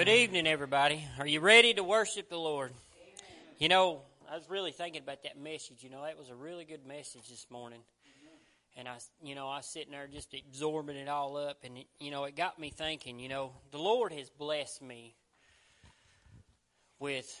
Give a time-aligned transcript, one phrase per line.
[0.00, 1.04] Good evening, everybody.
[1.18, 2.72] Are you ready to worship the Lord?
[3.58, 4.00] You know,
[4.32, 5.82] I was really thinking about that message.
[5.82, 7.80] You know, that was a really good message this morning.
[8.78, 11.86] And I, you know, I was sitting there just absorbing it all up, and it,
[11.98, 13.20] you know, it got me thinking.
[13.20, 15.16] You know, the Lord has blessed me
[16.98, 17.38] with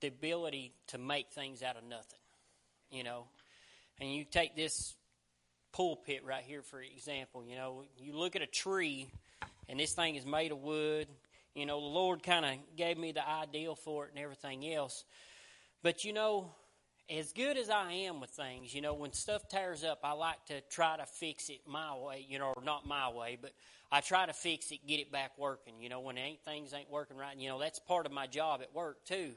[0.00, 2.20] the ability to make things out of nothing.
[2.92, 3.24] You know,
[4.00, 4.94] and you take this
[5.72, 7.44] pulpit right here for example.
[7.44, 9.10] You know, you look at a tree,
[9.68, 11.08] and this thing is made of wood.
[11.54, 15.04] You know, the Lord kind of gave me the ideal for it and everything else.
[15.82, 16.52] But you know,
[17.10, 20.44] as good as I am with things, you know, when stuff tears up, I like
[20.46, 23.52] to try to fix it my way, you know, or not my way, but
[23.90, 25.74] I try to fix it, get it back working.
[25.80, 28.62] You know, when ain't things ain't working right, you know, that's part of my job
[28.62, 29.32] at work too.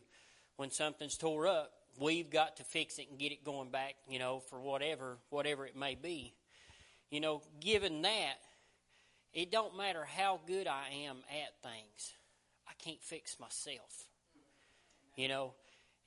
[0.55, 4.19] When something's tore up, we've got to fix it and get it going back, you
[4.19, 6.33] know, for whatever whatever it may be.
[7.09, 8.35] You know, given that,
[9.35, 12.13] it don't matter how good I am at things.
[12.67, 14.07] I can't fix myself.
[15.15, 15.53] You know,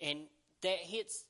[0.01, 0.20] and
[0.62, 1.25] that hits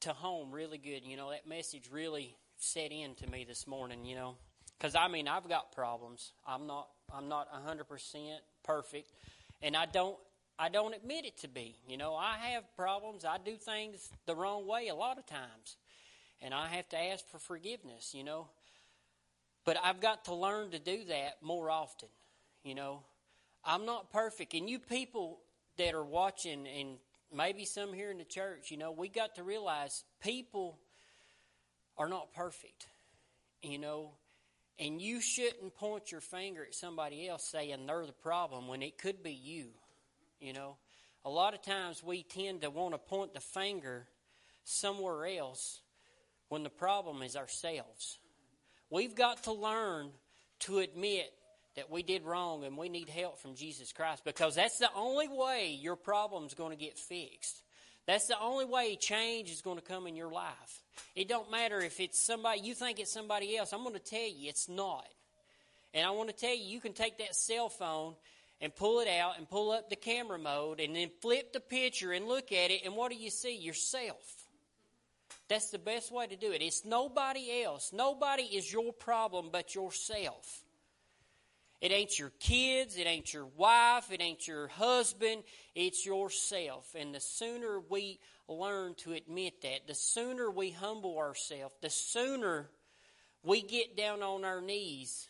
[0.00, 1.04] to home really good.
[1.04, 4.36] You know, that message really set in to me this morning, you know.
[4.78, 6.32] Cuz I mean, I've got problems.
[6.46, 9.12] I'm not I'm not 100% perfect,
[9.62, 10.16] and I don't
[10.58, 11.76] I don't admit it to be.
[11.88, 13.24] You know, I have problems.
[13.24, 15.76] I do things the wrong way a lot of times.
[16.40, 18.48] And I have to ask for forgiveness, you know.
[19.66, 22.08] But I've got to learn to do that more often,
[22.62, 23.02] you know.
[23.64, 24.54] I'm not perfect.
[24.54, 25.40] And you people
[25.76, 26.98] that are watching, and
[27.34, 30.78] maybe some here in the church, you know, we got to realize people
[31.98, 32.86] are not perfect,
[33.60, 34.12] you know.
[34.78, 38.98] And you shouldn't point your finger at somebody else saying they're the problem when it
[38.98, 39.70] could be you,
[40.38, 40.76] you know.
[41.24, 44.06] A lot of times we tend to want to point the finger
[44.62, 45.80] somewhere else
[46.50, 48.18] when the problem is ourselves.
[48.90, 50.10] We've got to learn
[50.60, 51.32] to admit
[51.76, 55.28] that we did wrong and we need help from Jesus Christ because that's the only
[55.28, 57.62] way your problem's going to get fixed.
[58.06, 60.82] That's the only way change is going to come in your life.
[61.14, 63.72] It don't matter if it's somebody you think it's somebody else.
[63.72, 65.06] I'm going to tell you it's not.
[65.92, 68.14] And I want to tell you you can take that cell phone
[68.60, 72.12] and pull it out and pull up the camera mode and then flip the picture
[72.12, 73.56] and look at it and what do you see?
[73.56, 74.45] Yourself.
[75.48, 76.62] That's the best way to do it.
[76.62, 77.92] It's nobody else.
[77.92, 80.62] Nobody is your problem but yourself.
[81.80, 85.42] It ain't your kids, it ain't your wife, it ain't your husband,
[85.74, 86.94] it's yourself.
[86.98, 88.18] And the sooner we
[88.48, 92.70] learn to admit that, the sooner we humble ourselves, the sooner
[93.42, 95.28] we get down on our knees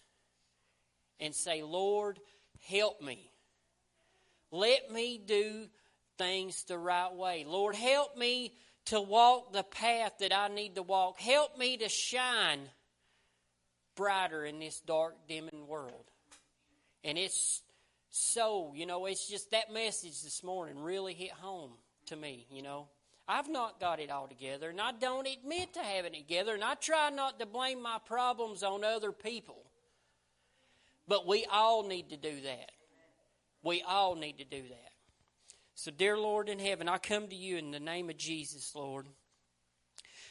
[1.18, 2.20] and say, Lord,
[2.68, 3.30] help me.
[4.52, 5.66] Let me do
[6.16, 7.44] things the right way.
[7.46, 8.54] Lord, help me
[8.86, 11.20] to walk the path that I need to walk.
[11.20, 12.60] Help me to shine
[13.94, 16.04] brighter in this dark, dimming world.
[17.02, 17.62] And it's
[18.10, 21.72] so, you know, it's just that message this morning really hit home
[22.06, 22.88] to me, you know.
[23.28, 26.62] I've not got it all together, and I don't admit to having it together, and
[26.62, 29.58] I try not to blame my problems on other people.
[31.08, 32.70] But we all need to do that.
[33.62, 34.92] We all need to do that.
[35.78, 39.04] So, dear Lord in heaven, I come to you in the name of Jesus, Lord.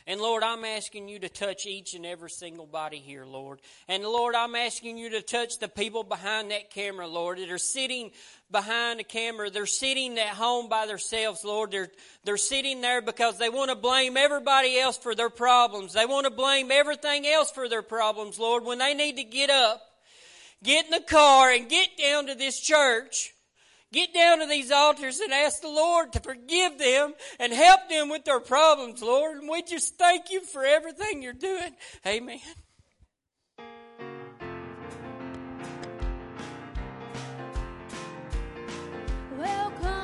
[0.08, 3.62] And Lord, I'm asking you to touch each and every single body here, Lord.
[3.88, 7.60] And Lord, I'm asking you to touch the people behind that camera, Lord, that are
[7.60, 8.10] sitting
[8.50, 9.52] behind the camera.
[9.52, 11.70] They're sitting at home by themselves, Lord.
[11.70, 11.92] They're,
[12.24, 15.94] they're sitting there because they want to blame everybody else for their problems.
[15.94, 19.52] They want to blame everything else for their problems, Lord, when they need to get
[19.52, 19.84] up,
[20.64, 23.35] get in the car, and get down to this church
[23.96, 28.10] Get down to these altars and ask the Lord to forgive them and help them
[28.10, 29.38] with their problems, Lord.
[29.38, 31.72] And we just thank you for everything you're doing.
[32.06, 32.42] Amen.
[39.38, 39.95] Welcome,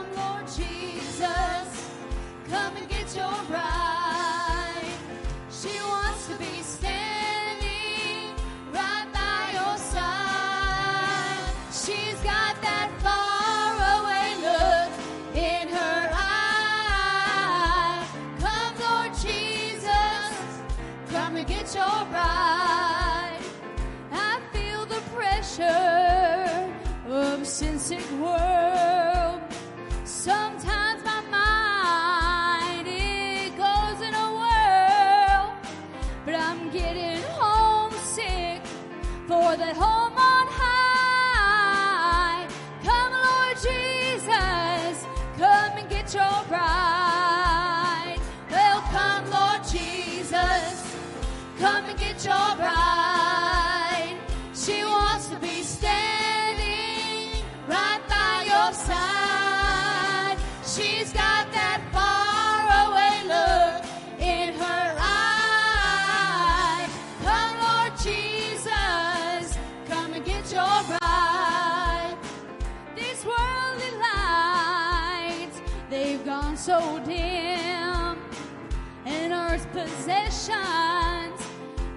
[79.84, 81.40] possessions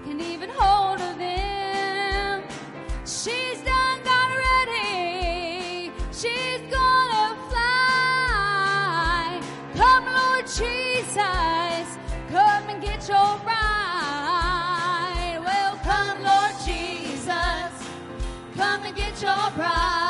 [0.03, 2.43] can even hold of them.
[3.05, 5.91] She's done got ready.
[6.11, 9.39] She's gonna fly.
[9.75, 11.85] Come, Lord Jesus,
[12.29, 15.39] come and get your bride.
[15.47, 17.71] Well, come, Lord Jesus,
[18.55, 20.04] come and get your bride.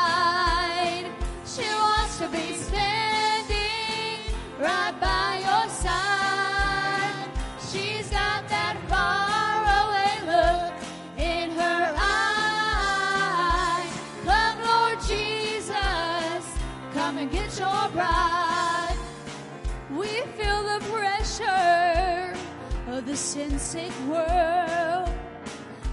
[21.36, 22.34] pressure
[22.88, 25.08] of the sin-sick world.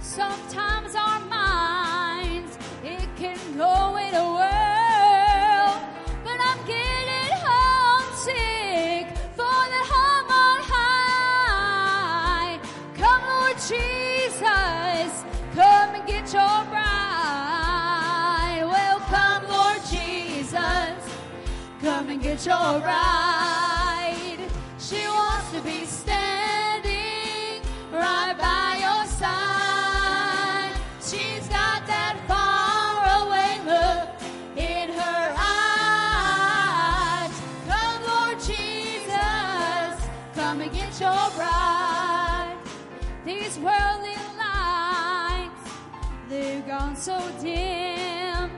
[0.01, 5.81] Sometimes our minds, it can go in a whirl.
[6.23, 12.59] But I'm getting homesick for the home on high.
[12.95, 15.23] Come, Lord Jesus,
[15.55, 18.63] come and get your bride.
[18.63, 20.95] Well, come, Lord Jesus,
[21.81, 23.42] come and get your bride.
[46.67, 48.49] gone so dim,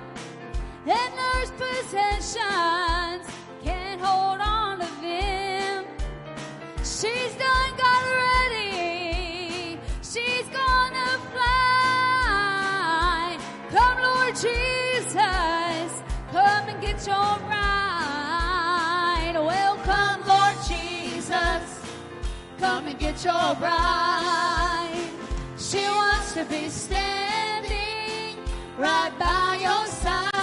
[0.85, 3.25] and earth's possessions
[3.63, 5.85] can't hold on to them.
[6.83, 9.79] She's done got ready.
[10.03, 12.59] She's gonna fly.
[13.71, 19.33] Come, Lord Jesus, come and get your bride.
[19.35, 21.81] Welcome, Lord Jesus.
[22.59, 25.09] Come and get your bride.
[25.57, 27.34] She wants to be standing
[28.77, 30.34] right by your side.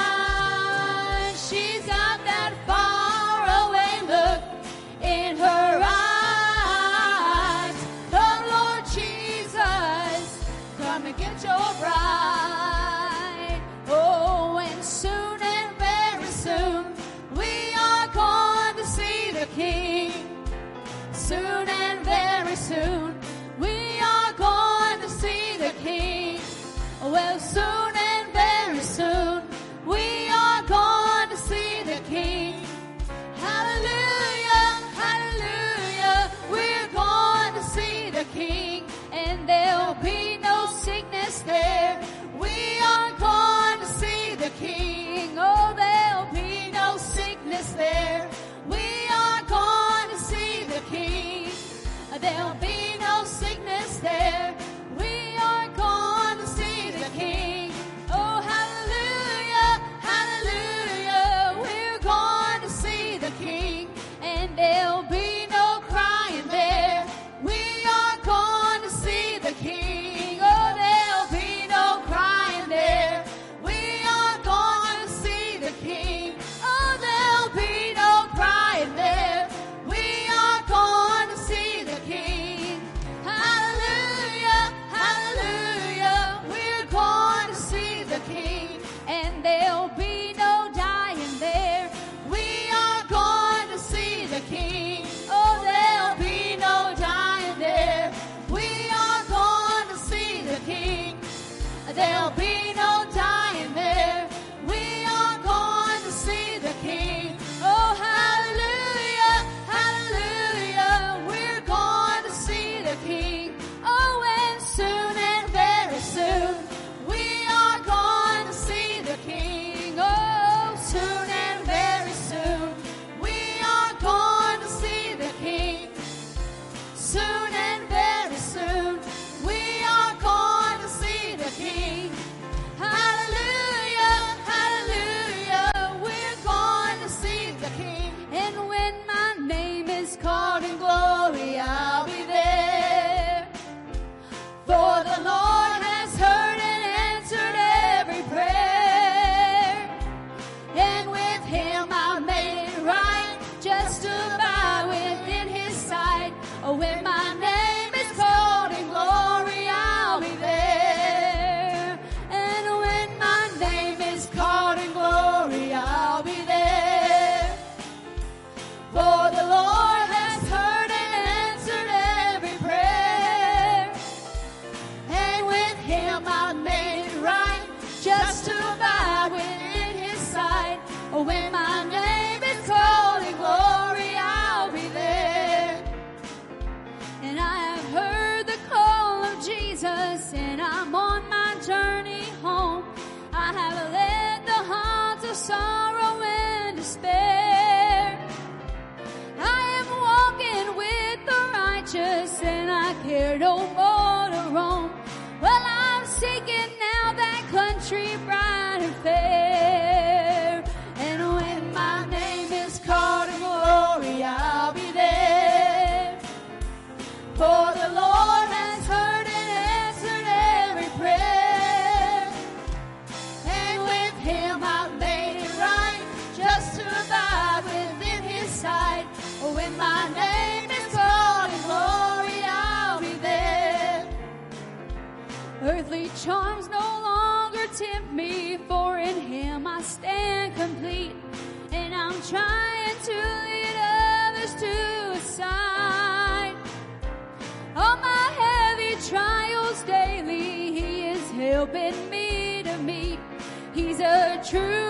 [254.53, 254.81] True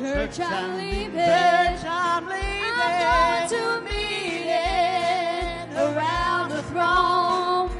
[0.00, 1.12] soon, church I'm leaving.
[1.12, 2.80] church I'm leaving.
[2.82, 7.70] I'm going to a meeting around the throne.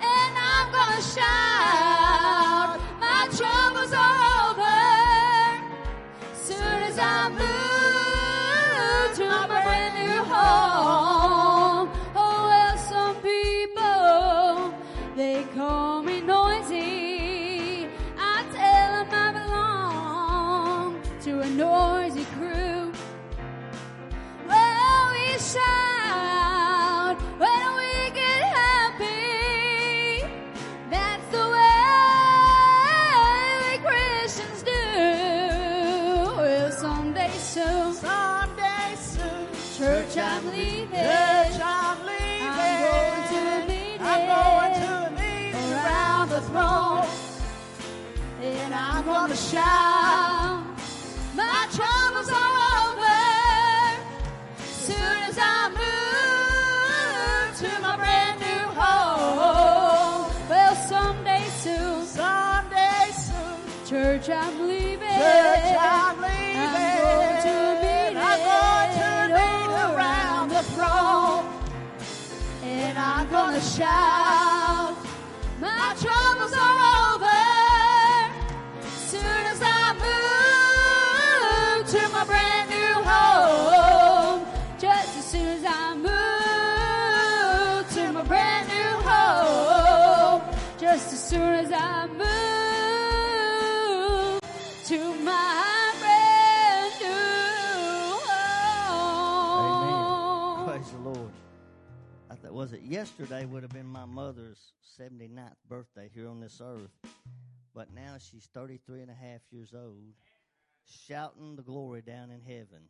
[0.00, 4.78] And I'm gonna shout, my troubles are over.
[6.34, 7.65] Soon as I move
[105.06, 106.90] 79th birthday here on this earth.
[107.74, 110.14] But now she's 33 and a half years old,
[111.06, 112.88] shouting the glory down in heaven.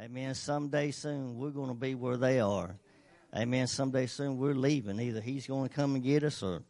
[0.00, 0.34] Amen.
[0.34, 2.74] Someday soon we're going to be where they are.
[3.36, 3.66] Amen.
[3.66, 4.98] Someday soon we're leaving.
[4.98, 6.62] Either he's going to come and get us or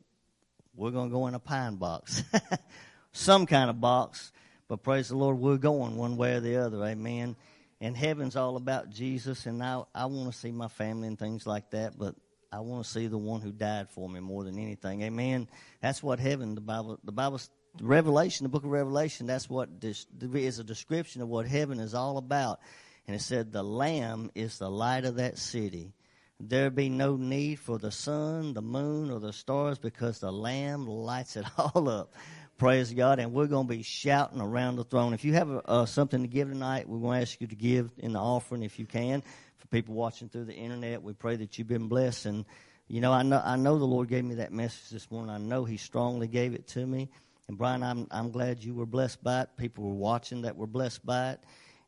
[0.74, 2.22] we're going to go in a pine box.
[3.12, 4.32] Some kind of box.
[4.66, 6.84] But praise the Lord, we're going one way or the other.
[6.84, 7.36] Amen.
[7.80, 11.46] And heaven's all about Jesus, and I, I want to see my family and things
[11.46, 12.16] like that, but
[12.50, 15.02] I want to see the one who died for me more than anything.
[15.02, 15.48] Amen.
[15.82, 17.40] That's what heaven, the Bible, the Bible,
[17.80, 21.94] Revelation, the book of Revelation, that's what dis, is a description of what heaven is
[21.94, 22.60] all about.
[23.06, 25.92] And it said, The Lamb is the light of that city.
[26.40, 30.86] There be no need for the sun, the moon, or the stars because the Lamb
[30.86, 32.14] lights it all up.
[32.58, 33.18] Praise God.
[33.18, 35.14] And we're going to be shouting around the throne.
[35.14, 37.90] If you have uh, something to give tonight, we're going to ask you to give
[37.98, 39.22] in the offering if you can.
[39.58, 42.26] For people watching through the internet, we pray that you've been blessed.
[42.26, 42.44] And,
[42.86, 45.30] you know, I know, I know the Lord gave me that message this morning.
[45.30, 47.10] I know He strongly gave it to me.
[47.48, 49.48] And, Brian, I'm, I'm glad you were blessed by it.
[49.56, 51.40] People were watching that were blessed by it.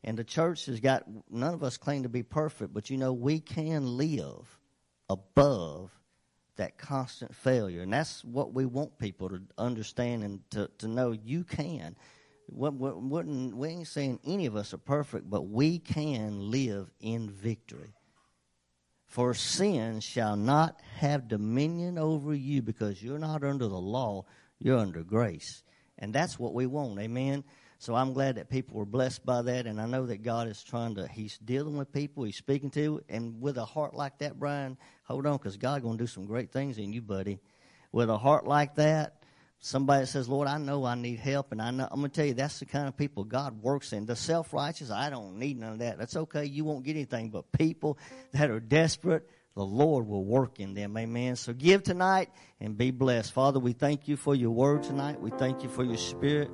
[0.03, 3.13] And the church has got, none of us claim to be perfect, but, you know,
[3.13, 4.59] we can live
[5.09, 5.91] above
[6.55, 7.81] that constant failure.
[7.81, 11.95] And that's what we want people to understand and to, to know you can.
[12.51, 17.93] We ain't saying any of us are perfect, but we can live in victory.
[19.05, 24.25] For sin shall not have dominion over you because you're not under the law,
[24.59, 25.63] you're under grace.
[25.97, 26.99] And that's what we want.
[26.99, 27.43] Amen.
[27.77, 30.63] So I'm glad that people were blessed by that, and I know that God is
[30.63, 34.37] trying to, He's dealing with people, He's speaking to, and with a heart like that,
[34.37, 37.39] Brian, hold on, because God's going to do some great things in you, buddy.
[37.91, 39.20] With a heart like that,
[39.61, 42.25] somebody says, Lord, I know I need help, and I know, I'm going to tell
[42.25, 44.05] you, that's the kind of people God works in.
[44.05, 45.97] The self righteous, I don't need none of that.
[45.97, 47.97] That's okay, you won't get anything, but people
[48.33, 50.97] that are desperate, the Lord will work in them.
[50.97, 51.35] Amen.
[51.35, 53.33] So give tonight and be blessed.
[53.33, 55.19] Father, we thank you for your word tonight.
[55.19, 56.49] We thank you for your spirit.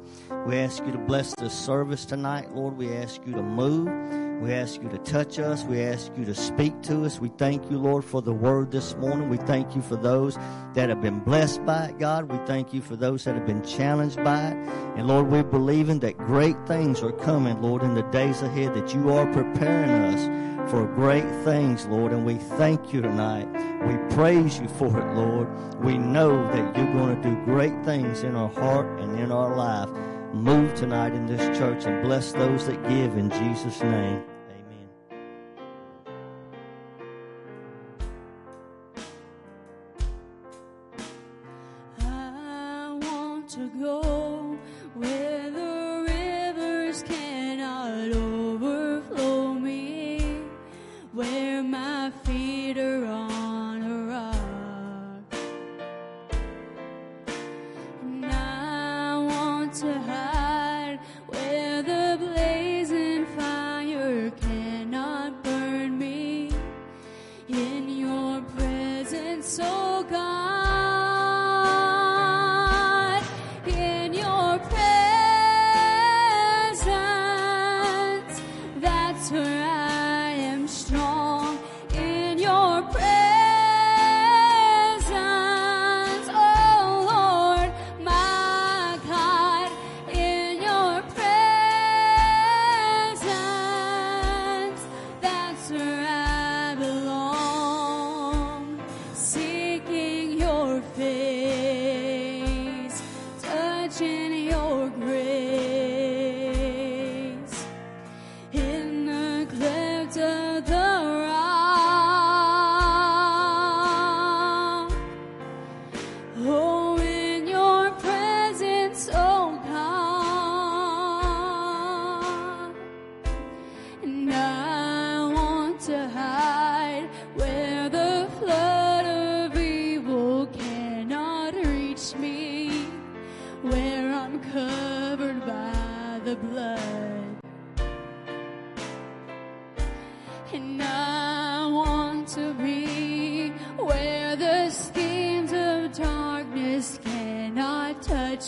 [0.47, 2.53] We ask you to bless the service tonight.
[2.53, 4.26] Lord, we ask you to move.
[4.41, 5.63] We ask you to touch us.
[5.63, 7.19] We ask you to speak to us.
[7.19, 9.29] We thank you, Lord, for the word this morning.
[9.29, 10.37] We thank you for those
[10.73, 12.31] that have been blessed by it, God.
[12.31, 14.53] We thank you for those that have been challenged by it.
[14.95, 18.93] And Lord, we're believing that great things are coming, Lord, in the days ahead, that
[18.93, 23.47] you are preparing us for great things, Lord, and we thank you tonight.
[23.87, 25.47] We praise you for it, Lord.
[25.81, 29.55] We know that you're going to do great things in our heart and in our
[29.55, 29.89] life.
[30.33, 34.23] Move tonight in this church and bless those that give in Jesus' name.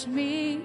[0.10, 0.59] me.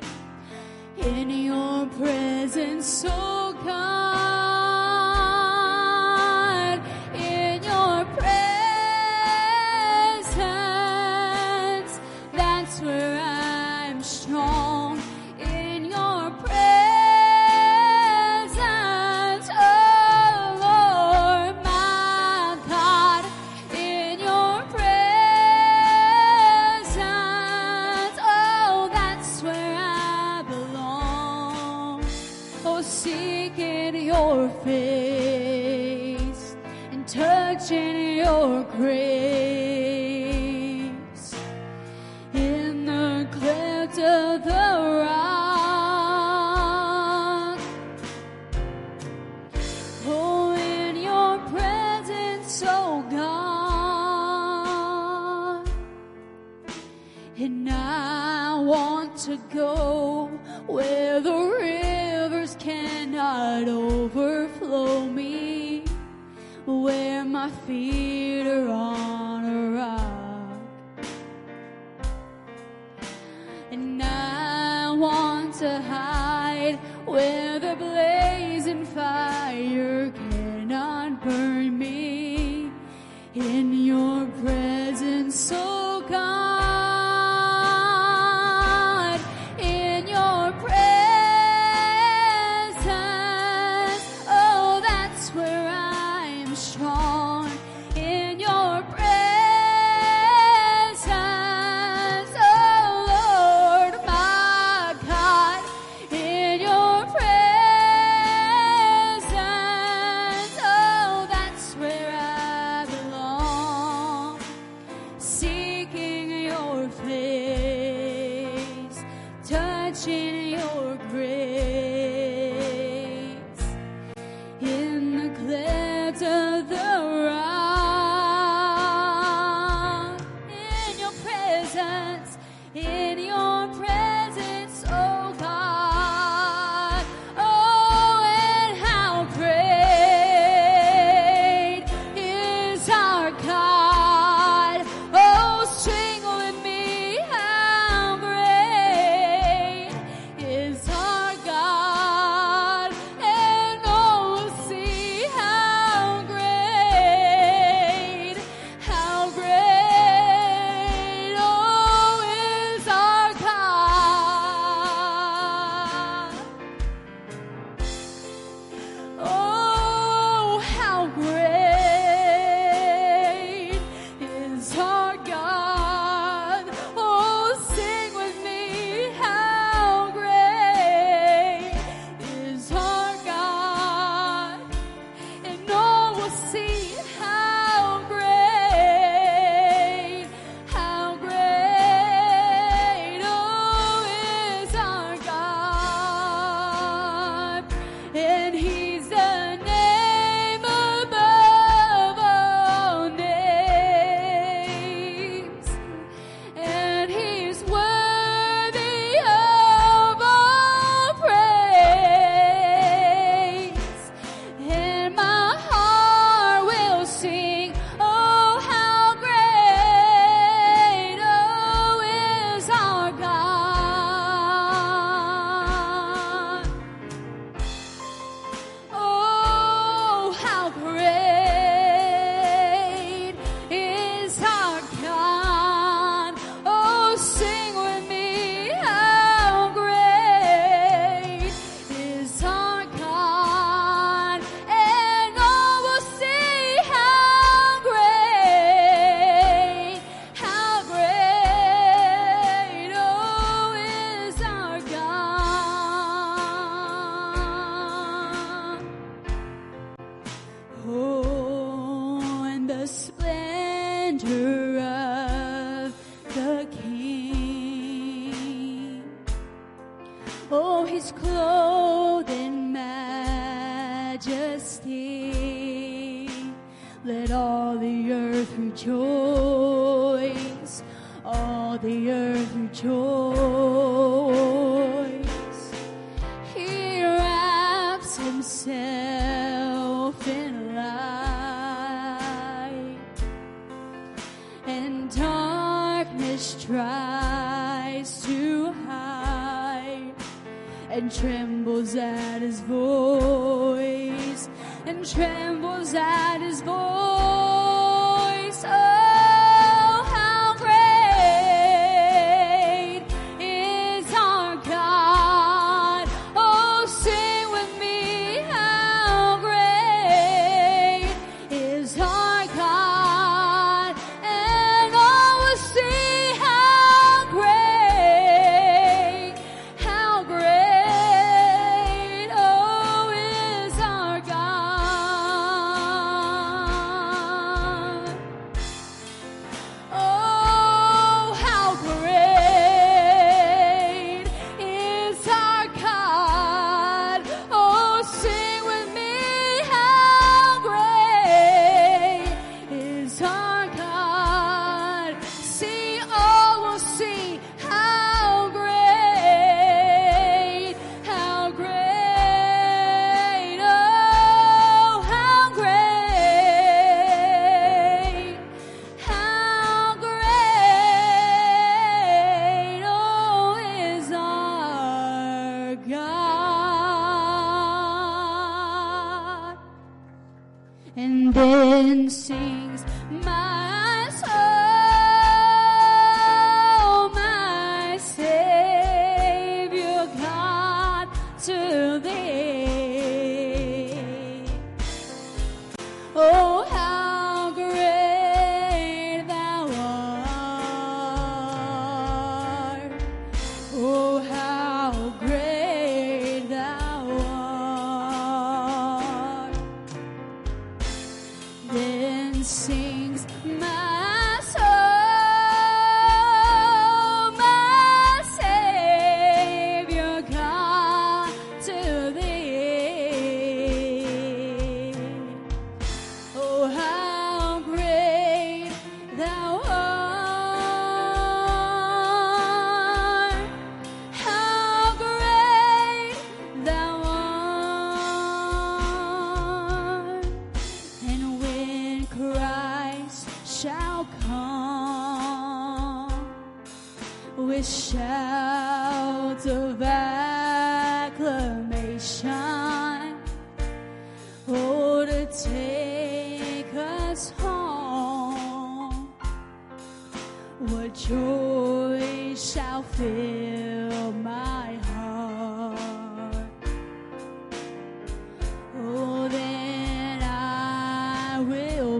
[306.14, 306.93] that is his voice.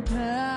[0.05, 0.54] power.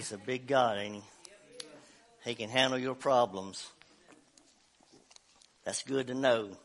[0.00, 1.02] He's a big God, ain't he?
[2.24, 3.70] He can handle your problems.
[5.62, 6.56] That's good to know.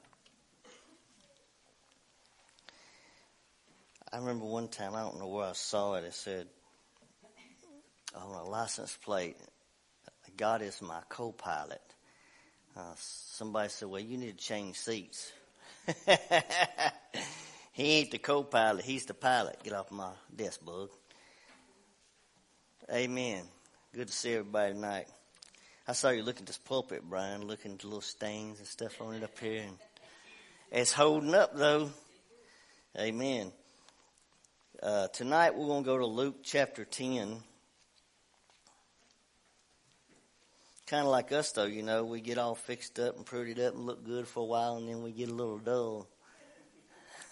[4.10, 6.48] I remember one time, I don't know where I saw it, it said
[8.16, 9.36] on a license plate,
[10.38, 11.82] God is my co pilot.
[12.74, 15.30] Uh, somebody said, Well, you need to change seats.
[17.74, 19.58] he ain't the co pilot, he's the pilot.
[19.62, 20.90] Get off my desk, bug.
[22.96, 23.44] Amen.
[23.94, 25.08] Good to see everybody tonight.
[25.86, 29.02] I saw you looking at this pulpit, Brian, looking at the little stains and stuff
[29.02, 29.64] on it up here.
[29.64, 29.78] And
[30.72, 31.90] it's holding up, though.
[32.98, 33.52] Amen.
[34.82, 37.36] Uh, tonight we're going to go to Luke chapter 10.
[40.88, 43.74] Kind of like us, though, you know, we get all fixed up and prettied up
[43.76, 46.08] and look good for a while, and then we get a little dull.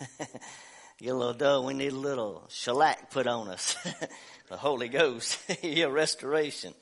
[1.03, 1.65] get a little dull.
[1.65, 3.75] We need a little shellac put on us.
[4.49, 6.73] the Holy Ghost, yeah, restoration.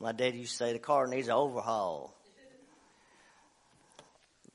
[0.00, 2.16] My dad used to say the car needs an overhaul.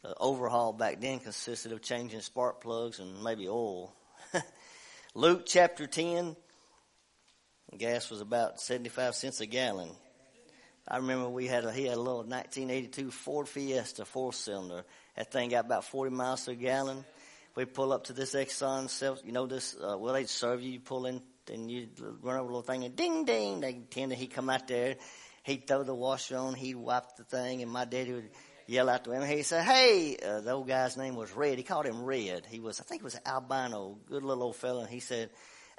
[0.02, 3.94] The overhaul back then consisted of changing spark plugs and maybe oil.
[5.16, 6.36] Luke chapter 10,
[7.78, 9.90] gas was about 75 cents a gallon.
[10.88, 14.84] I remember we had a, he had a little 1982 Ford Fiesta four cylinder.
[15.16, 17.06] That thing got about 40 miles per gallon.
[17.56, 20.72] We pull up to this Exxon self, you know this, uh, well they serve you,
[20.72, 21.88] you pull in and you
[22.22, 24.96] run over a little thing and ding ding, they tend to, he come out there,
[25.44, 28.30] he'd throw the washer on, he'd wipe the thing and my daddy would
[28.68, 29.24] yell out to him.
[29.24, 31.58] He said, hey, uh, the old guy's name was Red.
[31.58, 32.46] He called him Red.
[32.50, 34.82] He was, I think it was albino, good little old fella.
[34.82, 35.30] And he said,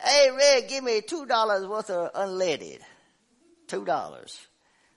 [0.01, 2.81] hey Red, give me $2 worth of unleaded.
[3.69, 4.47] $2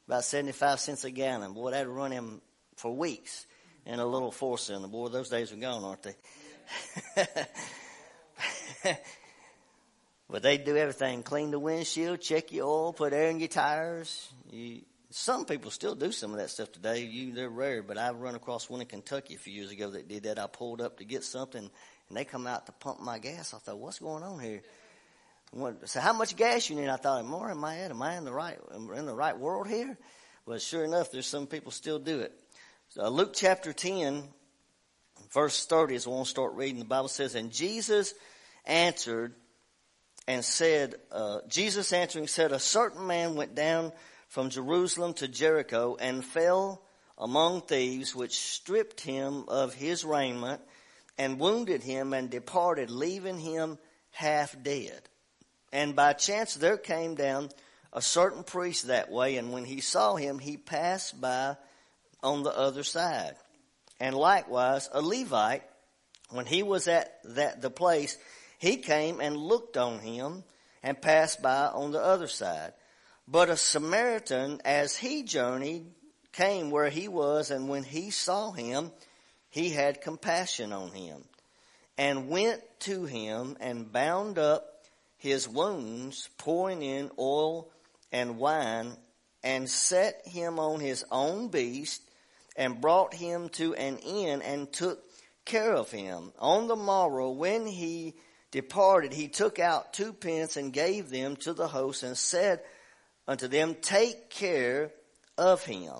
[0.08, 1.54] about 75 cents a gallon.
[1.54, 2.42] Boy, that'd run him
[2.76, 3.46] for weeks
[3.86, 4.88] in a little four cylinder.
[4.88, 6.16] Boy, those days are gone, aren't they?
[10.30, 11.24] but they do everything.
[11.24, 14.32] Clean the windshield, check your oil, put air in your tires.
[14.52, 17.04] You, some people still do some of that stuff today.
[17.04, 20.08] You, they're rare, but I've run across one in Kentucky a few years ago that
[20.08, 20.38] did that.
[20.38, 21.70] I pulled up to get something
[22.10, 23.54] and they come out to pump my gas.
[23.54, 24.62] I thought, what's going on here?
[25.86, 26.90] So how much gas you need?
[26.90, 27.92] I thought, more am I at?
[27.92, 29.98] Am I in the right, in the right world here?
[30.46, 32.32] Well, sure enough, there's some people still do it.
[32.90, 34.24] So Luke chapter 10,
[35.32, 36.80] verse 30 is when we'll start reading.
[36.80, 38.14] The Bible says, and Jesus
[38.66, 39.34] answered
[40.28, 43.92] and said, uh, Jesus answering said, a certain man went down
[44.28, 46.82] from Jerusalem to Jericho and fell
[47.18, 50.62] among thieves, which stripped him of his raiment
[51.18, 53.78] and wounded him and departed, leaving him
[54.12, 55.02] half dead.
[55.74, 57.50] And by chance there came down
[57.92, 61.58] a certain priest that way, and when he saw him, he passed by
[62.22, 63.36] on the other side.
[64.00, 65.64] And likewise, a Levite,
[66.30, 68.18] when he was at that the place,
[68.58, 70.44] he came and looked on him
[70.84, 72.74] and passed by on the other side.
[73.28, 75.86] But a Samaritan, as he journeyed,
[76.32, 78.92] came where he was, and when he saw him,
[79.50, 81.24] he had compassion on him,
[81.98, 84.84] and went to him and bound up
[85.18, 87.70] his wounds, pouring in oil
[88.12, 88.96] and wine,
[89.44, 92.02] and set him on his own beast,
[92.60, 95.02] and brought him to an inn, and took
[95.46, 96.34] care of him.
[96.38, 98.16] On the morrow, when he
[98.52, 102.60] departed, he took out two pence and gave them to the host, and said
[103.26, 104.92] unto them, Take care
[105.38, 105.96] of him.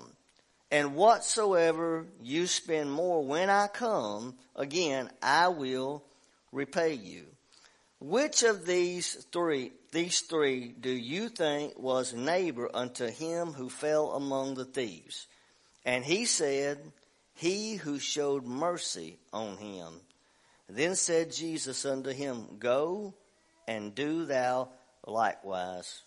[0.70, 6.04] And whatsoever you spend more when I come again, I will
[6.52, 7.24] repay you.
[8.00, 14.12] Which of these three, these three do you think was neighbor unto him who fell
[14.12, 15.26] among the thieves?
[15.84, 16.78] And he said,
[17.34, 19.94] he who showed mercy on him.
[20.68, 23.14] Then said Jesus unto him, go
[23.66, 24.68] and do thou
[25.06, 26.02] likewise.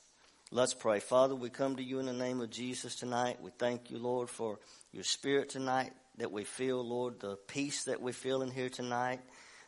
[0.52, 1.00] Let's pray.
[1.00, 3.42] Father, we come to you in the name of Jesus tonight.
[3.42, 4.60] We thank you, Lord, for
[4.92, 9.22] your spirit tonight that we feel, Lord, the peace that we feel in here tonight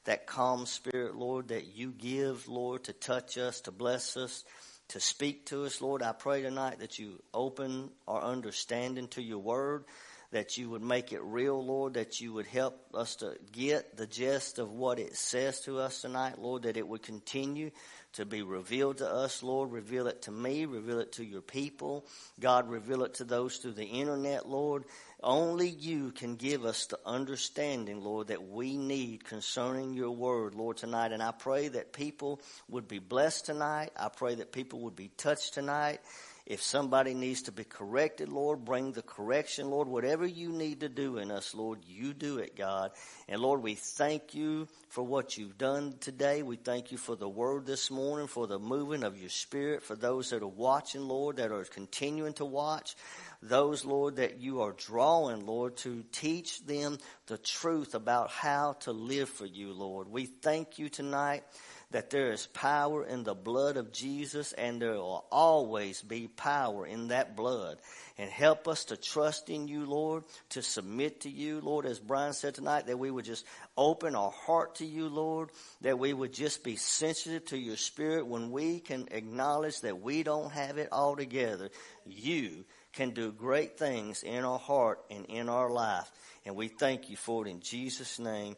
[0.05, 4.43] that calm spirit, Lord, that you give, Lord, to touch us, to bless us,
[4.89, 6.03] to speak to us, Lord.
[6.03, 9.85] I pray tonight that you open our understanding to your word,
[10.31, 14.07] that you would make it real, Lord, that you would help us to get the
[14.07, 17.71] gist of what it says to us tonight, Lord, that it would continue
[18.13, 19.71] to be revealed to us, Lord.
[19.71, 22.05] Reveal it to me, reveal it to your people.
[22.39, 24.85] God, reveal it to those through the internet, Lord.
[25.25, 30.77] Only you can give us the understanding, Lord, that we need concerning your word, Lord,
[30.77, 31.11] tonight.
[31.11, 33.89] And I pray that people would be blessed tonight.
[33.97, 36.01] I pray that people would be touched tonight.
[36.45, 39.87] If somebody needs to be corrected, Lord, bring the correction, Lord.
[39.87, 42.91] Whatever you need to do in us, Lord, you do it, God.
[43.27, 46.43] And Lord, we thank you for what you've done today.
[46.43, 49.95] We thank you for the word this morning, for the moving of your spirit, for
[49.95, 52.95] those that are watching, Lord, that are continuing to watch
[53.41, 58.91] those, Lord, that you are drawing, Lord, to teach them the truth about how to
[58.91, 60.07] live for you, Lord.
[60.09, 61.43] We thank you tonight
[61.91, 66.85] that there is power in the blood of Jesus and there will always be power
[66.85, 67.77] in that blood.
[68.17, 72.33] And help us to trust in you, Lord, to submit to you, Lord, as Brian
[72.33, 73.45] said tonight, that we would just
[73.77, 75.49] open our heart to you, Lord,
[75.81, 80.23] that we would just be sensitive to your spirit when we can acknowledge that we
[80.23, 81.69] don't have it all together.
[82.05, 82.65] You
[82.95, 86.09] can do great things in our heart and in our life.
[86.45, 88.55] And we thank you for it in Jesus' name.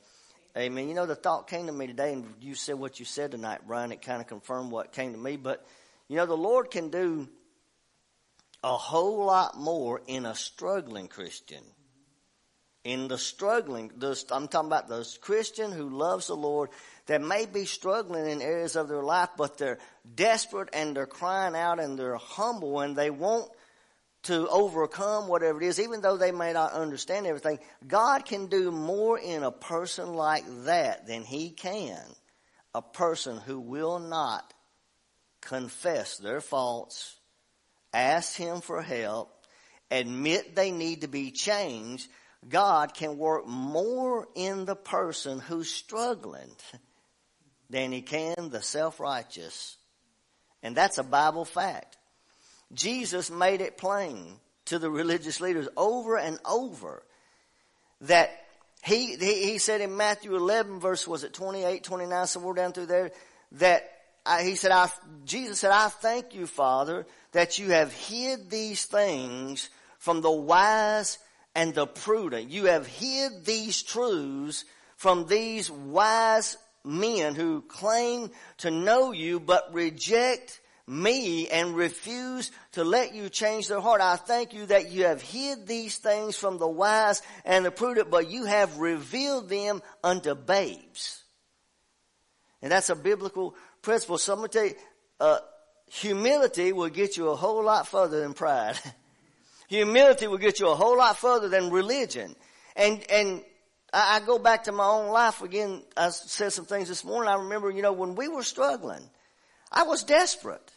[0.55, 0.87] Amen.
[0.87, 3.61] You know, the thought came to me today, and you said what you said tonight,
[3.67, 3.91] Brian.
[3.91, 5.37] It kind of confirmed what came to me.
[5.37, 5.65] But,
[6.07, 7.27] you know, the Lord can do
[8.63, 11.63] a whole lot more in a struggling Christian.
[12.83, 13.91] In the struggling,
[14.31, 16.69] I'm talking about the Christian who loves the Lord
[17.07, 19.77] that may be struggling in areas of their life, but they're
[20.15, 23.49] desperate and they're crying out and they're humble and they want
[24.27, 28.71] to overcome whatever it is, even though they may not understand everything, God can do
[28.71, 31.99] more in a person like that than He can
[32.73, 34.53] a person who will not
[35.41, 37.15] confess their faults,
[37.91, 39.33] ask Him for help,
[39.89, 42.07] admit they need to be changed.
[42.47, 46.51] God can work more in the person who's struggling
[47.69, 49.77] than He can the self righteous.
[50.61, 51.96] And that's a Bible fact.
[52.73, 57.03] Jesus made it plain to the religious leaders over and over
[58.01, 58.31] that
[58.83, 63.11] he, he, said in Matthew 11 verse, was it 28, 29, somewhere down through there,
[63.53, 63.89] that
[64.25, 64.89] I, he said, I,
[65.25, 71.17] Jesus said, I thank you, Father, that you have hid these things from the wise
[71.55, 72.49] and the prudent.
[72.49, 74.63] You have hid these truths
[74.95, 82.83] from these wise men who claim to know you but reject me and refuse to
[82.83, 83.99] let you change their heart.
[83.99, 88.09] I thank you that you have hid these things from the wise and the prudent,
[88.09, 91.23] but you have revealed them unto babes.
[92.61, 94.17] And that's a biblical principle.
[94.17, 94.75] So I'm going to tell you,
[95.19, 95.39] uh,
[95.89, 98.79] humility will get you a whole lot further than pride.
[99.67, 102.33] humility will get you a whole lot further than religion.
[102.77, 103.43] And, and
[103.91, 105.83] I, I go back to my own life again.
[105.97, 107.29] I said some things this morning.
[107.29, 109.09] I remember, you know, when we were struggling,
[109.69, 110.71] I was desperate.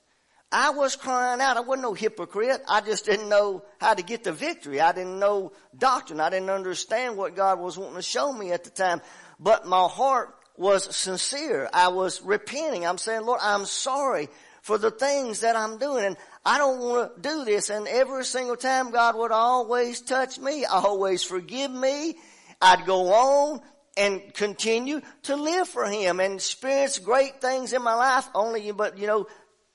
[0.52, 1.56] I was crying out.
[1.56, 2.60] I wasn't no hypocrite.
[2.68, 4.80] I just didn't know how to get the victory.
[4.80, 6.20] I didn't know doctrine.
[6.20, 9.00] I didn't understand what God was wanting to show me at the time.
[9.38, 11.68] But my heart was sincere.
[11.72, 12.84] I was repenting.
[12.84, 14.28] I'm saying, Lord, I'm sorry
[14.62, 16.04] for the things that I'm doing.
[16.04, 17.70] And I don't want to do this.
[17.70, 22.16] And every single time God would always touch me, always forgive me.
[22.60, 23.60] I'd go on
[23.96, 28.28] and continue to live for Him and experience great things in my life.
[28.34, 29.26] Only, but you know,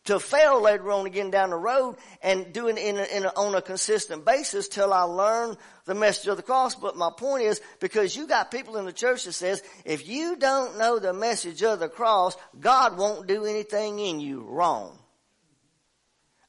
[0.05, 3.33] to fail later on again down the road and doing it in, a, in a,
[3.35, 6.75] on a consistent basis till I learn the message of the cross.
[6.75, 10.35] But my point is because you got people in the church that says if you
[10.35, 14.97] don't know the message of the cross, God won't do anything in you wrong.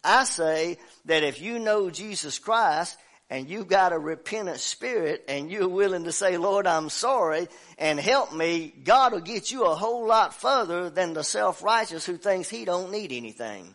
[0.05, 2.97] I say that if you know Jesus Christ
[3.29, 7.49] and you've got a repentant spirit and you're willing to say, Lord, I'm sorry
[7.79, 12.17] and help me, God will get you a whole lot further than the self-righteous who
[12.17, 13.75] thinks he don't need anything.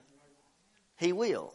[0.98, 1.54] He will.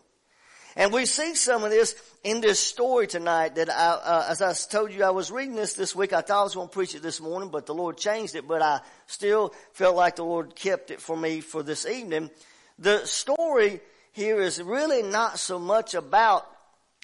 [0.79, 4.53] And we see some of this in this story tonight that I, uh, as I
[4.53, 6.13] told you, I was reading this this week.
[6.13, 8.47] I thought I was going to preach it this morning, but the Lord changed it,
[8.47, 12.31] but I still felt like the Lord kept it for me for this evening.
[12.79, 13.81] The story
[14.13, 16.47] here is really not so much about,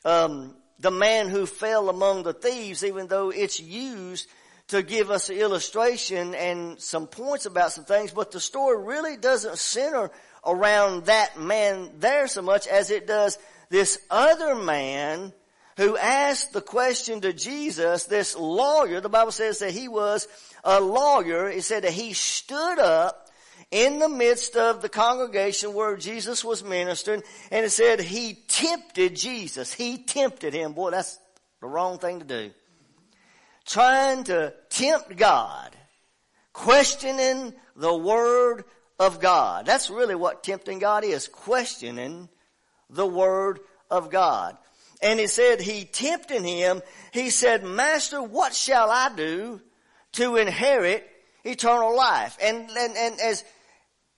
[0.05, 4.29] um, the man who fell among the thieves, even though it's used
[4.69, 9.17] to give us an illustration and some points about some things, but the story really
[9.17, 10.11] doesn't center
[10.45, 13.39] around that man there so much as it does
[13.71, 15.33] this other man
[15.77, 20.27] who asked the question to Jesus, this lawyer, the Bible says that he was
[20.65, 21.49] a lawyer.
[21.49, 23.31] It said that he stood up
[23.73, 29.17] in the midst of the congregation where Jesus was ministering, and it said he tempted
[29.17, 29.73] Jesus.
[29.73, 30.75] He tempted him.
[30.75, 31.19] Boy, that's
[31.61, 32.51] the wrong thing to do.
[33.65, 35.75] Trying to tempt God,
[36.53, 38.65] questioning the Word
[38.99, 39.65] of God.
[39.65, 42.29] That's really what tempting God is, questioning
[42.91, 43.61] the Word
[43.91, 44.59] of God.
[45.01, 46.83] And he said he tempted him.
[47.11, 49.63] He said, Master, what shall I do
[50.13, 51.09] to inherit
[51.43, 52.37] eternal life?
[52.41, 53.45] And, and, and as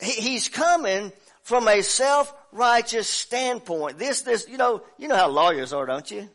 [0.04, 3.98] he's coming from a self-righteous standpoint.
[3.98, 6.28] This, this, you know, you know how lawyers are, don't you?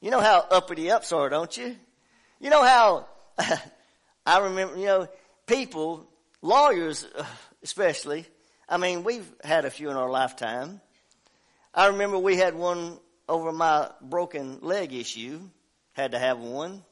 [0.00, 1.76] You know how uppity ups are, don't you?
[2.40, 3.06] You know how,
[4.26, 5.08] I remember, you know,
[5.46, 6.08] people,
[6.42, 7.24] lawyers uh,
[7.62, 8.26] especially,
[8.68, 10.80] I mean, we've had a few in our lifetime.
[11.74, 15.40] I remember we had one over my broken leg issue.
[15.92, 16.82] Had to have one.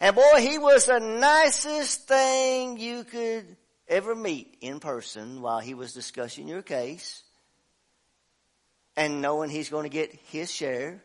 [0.00, 3.56] And boy, he was the nicest thing you could
[3.92, 7.22] ever meet in person while he was discussing your case
[8.96, 11.02] and knowing he's going to get his share.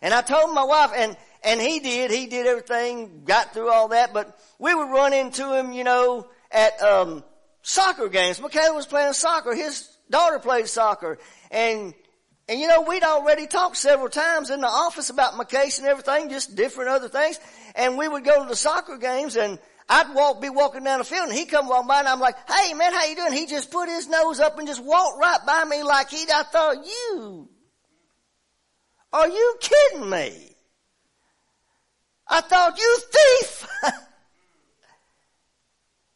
[0.00, 3.88] And I told my wife, and, and he did, he did everything, got through all
[3.88, 7.24] that, but we would run into him, you know, at, um,
[7.62, 8.40] soccer games.
[8.40, 9.52] Michaela was playing soccer.
[9.52, 11.18] His daughter played soccer.
[11.50, 11.94] And,
[12.48, 15.88] and you know, we'd already talked several times in the office about my case and
[15.88, 17.40] everything, just different other things.
[17.74, 19.58] And we would go to the soccer games and
[19.88, 22.36] I'd walk, be walking down the field and he'd come walking by and I'm like,
[22.50, 23.32] hey man, how you doing?
[23.32, 26.42] He just put his nose up and just walked right by me like he, I
[26.42, 27.48] thought, you,
[29.12, 30.56] are you kidding me?
[32.26, 33.68] I thought, you thief!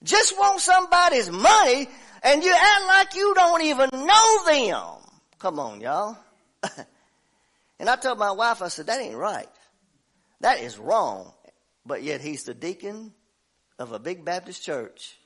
[0.03, 1.89] just want somebody's money
[2.25, 5.05] and you act like you don't even know them.
[5.39, 6.19] Come on, y'all.
[7.79, 9.49] and I told my wife, I said, that ain't right.
[10.41, 11.33] That is wrong.
[11.87, 13.13] But yet he's the deacon
[13.81, 15.17] of a big Baptist church.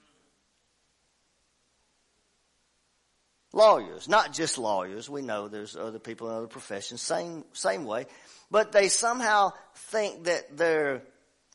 [3.52, 5.10] Lawyers, not just lawyers.
[5.10, 8.06] We know there's other people in other professions, same, same way.
[8.50, 11.02] But they somehow think that they're,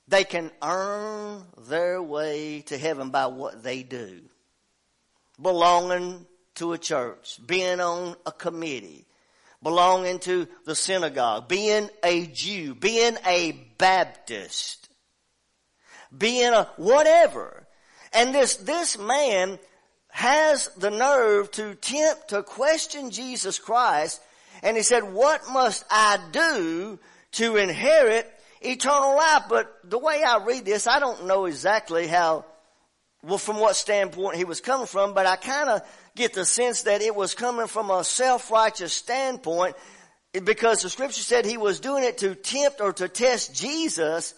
[0.08, 4.22] they can earn their way to heaven by what they do.
[5.41, 6.26] Belonging
[6.56, 9.06] to a church, being on a committee,
[9.64, 14.79] belonging to the synagogue, being a Jew, being a Baptist
[16.16, 17.66] being a whatever.
[18.14, 19.60] And this, this man
[20.10, 24.22] has the nerve to tempt, to question Jesus Christ.
[24.64, 26.99] And he said, what must I do
[27.34, 28.30] to inherit
[28.62, 29.43] eternal life?
[29.47, 32.45] But the way I read this, I don't know exactly how,
[33.24, 35.82] well, from what standpoint he was coming from, but I kind of
[36.16, 39.76] get the sense that it was coming from a self-righteous standpoint
[40.43, 44.34] because the scripture said he was doing it to tempt or to test Jesus.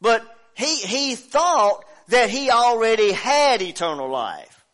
[0.00, 0.24] But
[0.54, 4.64] he, he thought that he already had eternal life.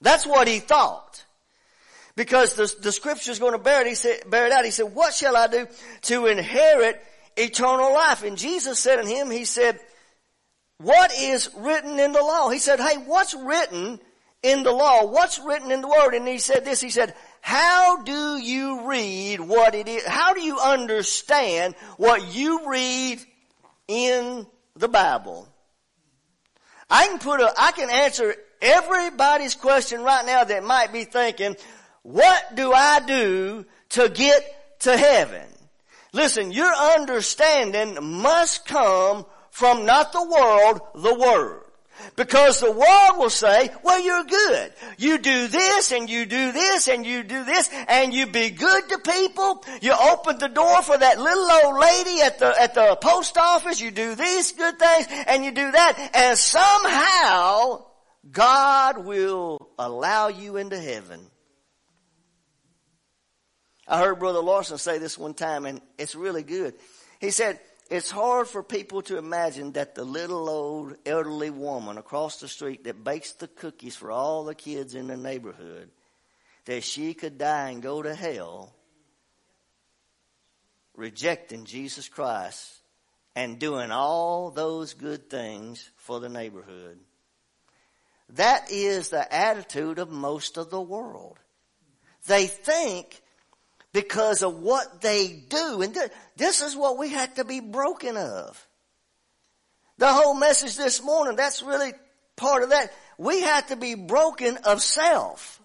[0.00, 1.24] That's what he thought.
[2.16, 4.64] Because the, the scripture is going to bear it, he said, bear it out.
[4.64, 5.66] He said, what shall I do
[6.02, 7.02] to inherit
[7.36, 8.22] eternal life?
[8.22, 9.80] And Jesus said to him, he said,
[10.78, 12.50] what is written in the law?
[12.50, 13.98] He said, hey, what's written
[14.42, 15.06] in the law?
[15.06, 16.14] What's written in the word?
[16.14, 20.06] And he said this, he said, how do you read what it is?
[20.06, 23.20] How do you understand what you read
[23.88, 24.46] in
[24.76, 25.48] the Bible.
[26.90, 31.56] I can put a, I can answer everybody's question right now that might be thinking,
[32.02, 35.46] what do I do to get to heaven?
[36.12, 41.63] Listen, your understanding must come from not the world, the Word.
[42.16, 44.72] Because the world will say, well, you're good.
[44.98, 48.88] You do this and you do this and you do this and you be good
[48.90, 49.64] to people.
[49.80, 53.80] You open the door for that little old lady at the, at the post office.
[53.80, 57.86] You do these good things and you do that and somehow
[58.30, 61.20] God will allow you into heaven.
[63.86, 66.74] I heard Brother Lawson say this one time and it's really good.
[67.20, 67.60] He said,
[67.90, 72.84] it's hard for people to imagine that the little old elderly woman across the street
[72.84, 75.90] that bakes the cookies for all the kids in the neighborhood,
[76.64, 78.74] that she could die and go to hell
[80.96, 82.72] rejecting Jesus Christ
[83.34, 86.98] and doing all those good things for the neighborhood.
[88.30, 91.38] That is the attitude of most of the world.
[92.26, 93.20] They think
[93.94, 95.80] because of what they do.
[95.80, 98.68] And th- this is what we have to be broken of.
[99.96, 101.92] The whole message this morning, that's really
[102.36, 102.92] part of that.
[103.16, 105.62] We have to be broken of self.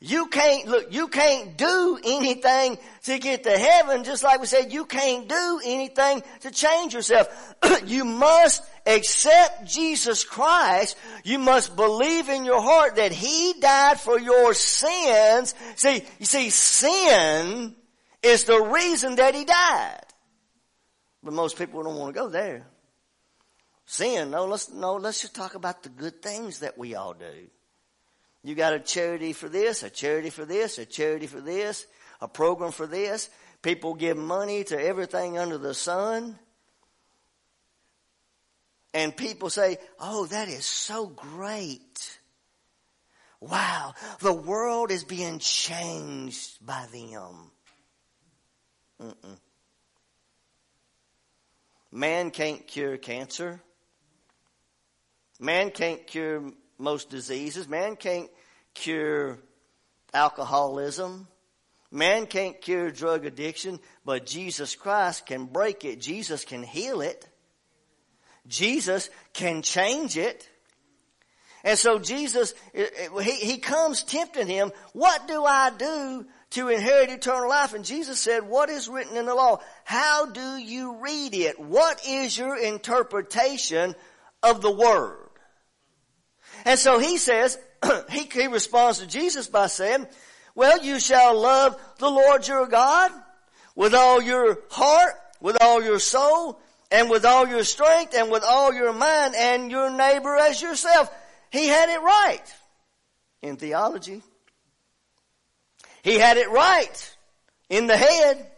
[0.00, 4.72] You can't, look, you can't do anything to get to heaven, just like we said,
[4.72, 7.54] you can't do anything to change yourself.
[7.86, 10.96] you must accept Jesus Christ.
[11.24, 15.54] You must believe in your heart that He died for your sins.
[15.76, 17.74] See, you see, sin
[18.22, 20.00] is the reason that He died.
[21.22, 22.66] But most people don't want to go there.
[23.86, 27.48] Sin, no, let's, no, let's just talk about the good things that we all do.
[28.42, 31.86] You got a charity for this, a charity for this, a charity for this,
[32.20, 33.30] a program for this.
[33.62, 36.38] People give money to everything under the sun.
[38.94, 42.18] And people say, oh, that is so great.
[43.40, 47.50] Wow, the world is being changed by them.
[49.02, 49.38] Mm-mm.
[51.90, 53.60] Man can't cure cancer.
[55.40, 57.68] Man can't cure most diseases.
[57.68, 58.30] Man can't
[58.72, 59.38] cure
[60.14, 61.26] alcoholism.
[61.90, 66.00] Man can't cure drug addiction, but Jesus Christ can break it.
[66.00, 67.28] Jesus can heal it.
[68.46, 70.48] Jesus can change it.
[71.64, 76.68] And so Jesus, eh, eh, he, he comes tempting him, what do I do to
[76.68, 77.72] inherit eternal life?
[77.72, 79.60] And Jesus said, what is written in the law?
[79.84, 81.58] How do you read it?
[81.58, 83.94] What is your interpretation
[84.42, 85.30] of the word?
[86.66, 87.58] And so he says,
[88.10, 90.06] he, he responds to Jesus by saying,
[90.54, 93.10] well, you shall love the Lord your God
[93.74, 98.44] with all your heart, with all your soul, and with all your strength, and with
[98.44, 101.10] all your mind, and your neighbor as yourself.
[101.50, 102.54] He had it right
[103.42, 104.22] in theology.
[106.02, 107.16] He had it right
[107.70, 108.50] in the head.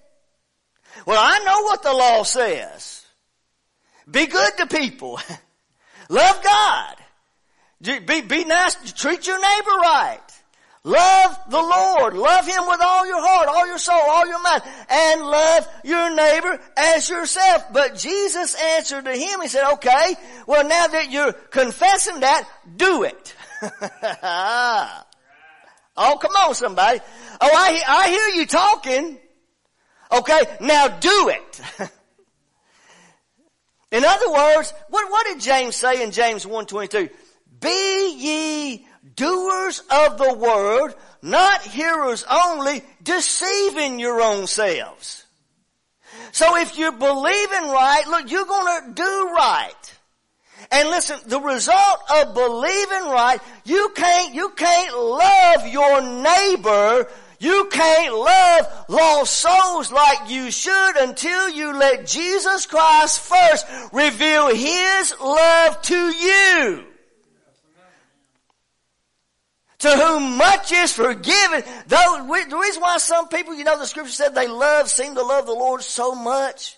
[1.06, 3.04] Well, I know what the law says.
[4.10, 5.20] Be good to people.
[6.08, 6.96] Love God.
[7.82, 8.92] Be, be nice.
[8.92, 10.36] Treat your neighbor right.
[10.87, 12.14] Love the Lord.
[12.14, 16.14] Love Him with all your heart, all your soul, all your mind, and love your
[16.14, 17.72] neighbor as yourself.
[17.72, 20.14] But Jesus answered to him, He said, okay,
[20.47, 23.34] well now that you're confessing that, do it.
[25.97, 27.01] oh, come on somebody.
[27.41, 29.18] Oh, I, I hear you talking.
[30.12, 31.61] Okay, now do it.
[33.91, 37.11] in other words, what, what did James say in James 1.22?
[37.59, 45.24] Be ye doers of the word, not hearers only, deceiving your own selves.
[46.32, 49.72] So if you're believing right, look, you're gonna do right.
[50.70, 57.08] And listen, the result of believing right, you can't, you can't love your neighbor,
[57.38, 64.48] you can't love lost souls like you should until you let Jesus Christ first reveal
[64.54, 66.84] His love to you.
[69.80, 71.62] To whom much is forgiven.
[71.86, 75.22] Though, the reason why some people, you know, the scripture said they love, seem to
[75.22, 76.76] love the Lord so much,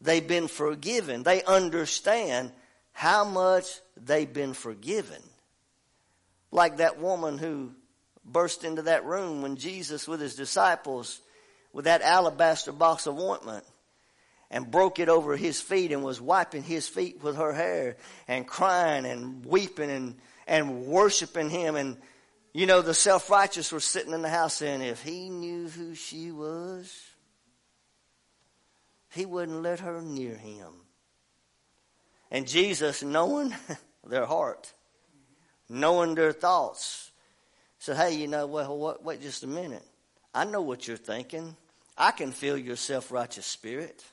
[0.00, 1.22] they've been forgiven.
[1.22, 2.52] They understand
[2.92, 5.22] how much they've been forgiven.
[6.50, 7.72] Like that woman who
[8.24, 11.20] burst into that room when Jesus with his disciples
[11.74, 13.64] with that alabaster box of ointment
[14.50, 17.96] and broke it over his feet and was wiping his feet with her hair
[18.28, 20.14] and crying and weeping and
[20.46, 21.76] and worshiping him.
[21.76, 21.96] And,
[22.52, 25.94] you know, the self righteous were sitting in the house saying, if he knew who
[25.94, 26.94] she was,
[29.10, 30.72] he wouldn't let her near him.
[32.30, 33.54] And Jesus, knowing
[34.06, 34.72] their heart,
[35.68, 37.12] knowing their thoughts,
[37.78, 39.84] said, Hey, you know, well, wait just a minute.
[40.34, 41.56] I know what you're thinking.
[41.96, 44.04] I can feel your self righteous spirit.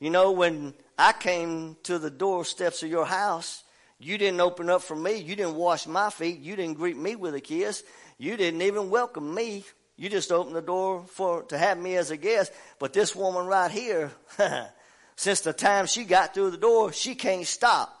[0.00, 3.62] You know, when I came to the doorsteps of your house,
[3.98, 5.16] you didn't open up for me.
[5.16, 6.40] You didn't wash my feet.
[6.40, 7.82] You didn't greet me with a kiss.
[8.18, 9.64] You didn't even welcome me.
[9.96, 12.52] You just opened the door for to have me as a guest.
[12.78, 14.10] But this woman right here,
[15.16, 17.94] since the time she got through the door, she can't stop.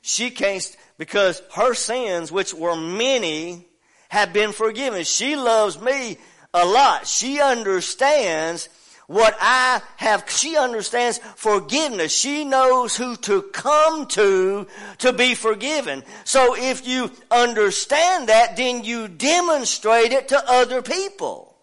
[0.00, 3.66] She can't because her sins, which were many,
[4.08, 5.04] have been forgiven.
[5.04, 6.16] She loves me
[6.54, 7.06] a lot.
[7.06, 8.68] She understands
[9.08, 12.14] what I have, she understands forgiveness.
[12.14, 14.66] She knows who to come to
[14.98, 16.04] to be forgiven.
[16.24, 21.56] So if you understand that, then you demonstrate it to other people.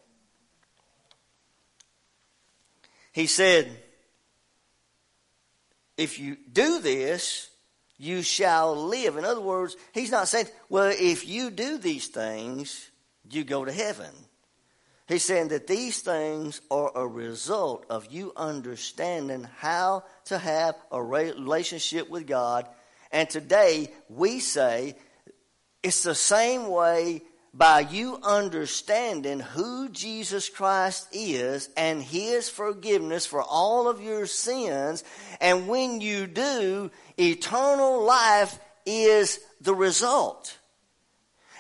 [3.12, 3.72] He said,
[5.98, 7.52] if you do this,
[8.00, 9.18] you shall live.
[9.18, 12.90] In other words, he's not saying, well, if you do these things,
[13.30, 14.12] you go to heaven.
[15.08, 21.02] He's saying that these things are a result of you understanding how to have a
[21.02, 22.68] relationship with God.
[23.12, 24.96] And today we say
[25.84, 27.22] it's the same way
[27.54, 35.04] by you understanding who Jesus Christ is and His forgiveness for all of your sins.
[35.40, 40.58] And when you do, eternal life is the result.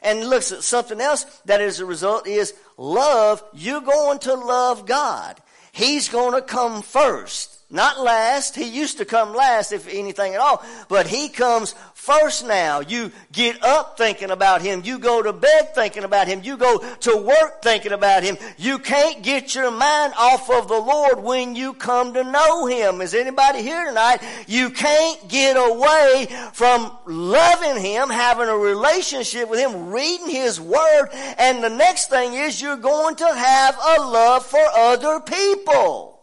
[0.01, 3.43] And looks at something else that is a result is love.
[3.53, 5.41] You're going to love God.
[5.71, 7.54] He's going to come first.
[7.71, 8.55] Not last.
[8.55, 10.63] He used to come last, if anything at all.
[10.87, 12.81] But He comes first now.
[12.81, 14.83] You get up thinking about Him.
[14.85, 16.41] You go to bed thinking about Him.
[16.43, 18.37] You go to work thinking about Him.
[18.59, 23.01] You can't get your mind off of the Lord when you come to know Him.
[23.01, 24.21] Is anybody here tonight?
[24.47, 31.09] You can't get away from loving Him, having a relationship with Him, reading His Word,
[31.39, 36.14] and the next thing is you're going to have a love for other people.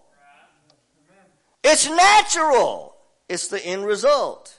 [1.65, 2.97] It's natural.
[3.29, 4.59] It's the end result.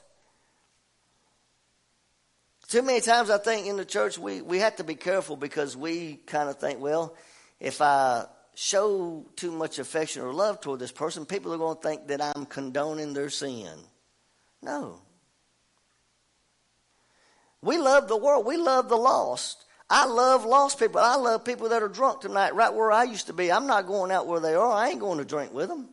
[2.70, 5.78] Too many times I think in the church we, we have to be careful because
[5.78, 7.16] we kind of think, well,
[7.60, 8.26] if I
[8.56, 12.22] show too much affection or love toward this person, people are going to think that
[12.22, 13.70] I'm condoning their sin.
[14.62, 15.02] No.
[17.62, 18.46] We love the world.
[18.46, 19.66] We love the lost.
[19.90, 21.00] I love lost people.
[21.00, 23.52] I love people that are drunk tonight, right where I used to be.
[23.52, 24.72] I'm not going out where they are.
[24.72, 25.90] I ain't going to drink with them.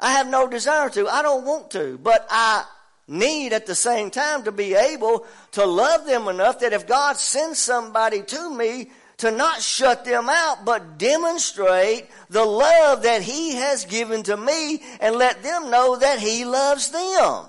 [0.00, 1.08] I have no desire to.
[1.08, 1.98] I don't want to.
[1.98, 2.64] But I
[3.08, 7.16] need at the same time to be able to love them enough that if God
[7.16, 13.56] sends somebody to me, to not shut them out, but demonstrate the love that He
[13.56, 17.46] has given to me and let them know that He loves them.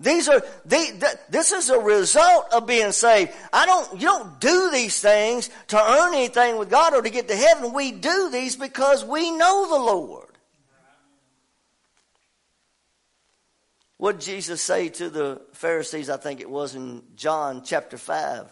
[0.00, 3.32] These are the this is a result of being saved.
[3.52, 7.26] I don't you don't do these things to earn anything with God or to get
[7.28, 7.72] to heaven.
[7.72, 10.27] We do these because we know the Lord.
[13.98, 16.08] What did Jesus say to the Pharisees?
[16.08, 18.46] I think it was in John chapter 5.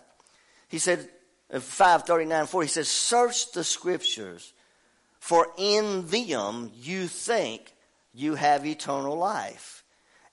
[0.69, 1.09] He said,
[1.53, 4.53] uh, 539 4, he says, Search the scriptures,
[5.21, 7.73] for in them you think
[8.13, 9.85] you have eternal life.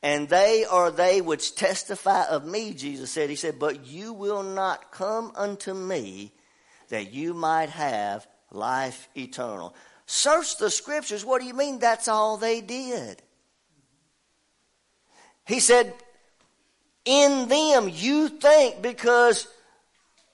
[0.02, 3.30] And they are they which testify of me, Jesus said.
[3.30, 6.34] He said, But you will not come unto me
[6.90, 9.74] that you might have life eternal.
[10.06, 11.24] Search the scriptures.
[11.24, 13.23] What do you mean that's all they did?
[15.46, 15.94] He said,
[17.06, 19.48] In them you think because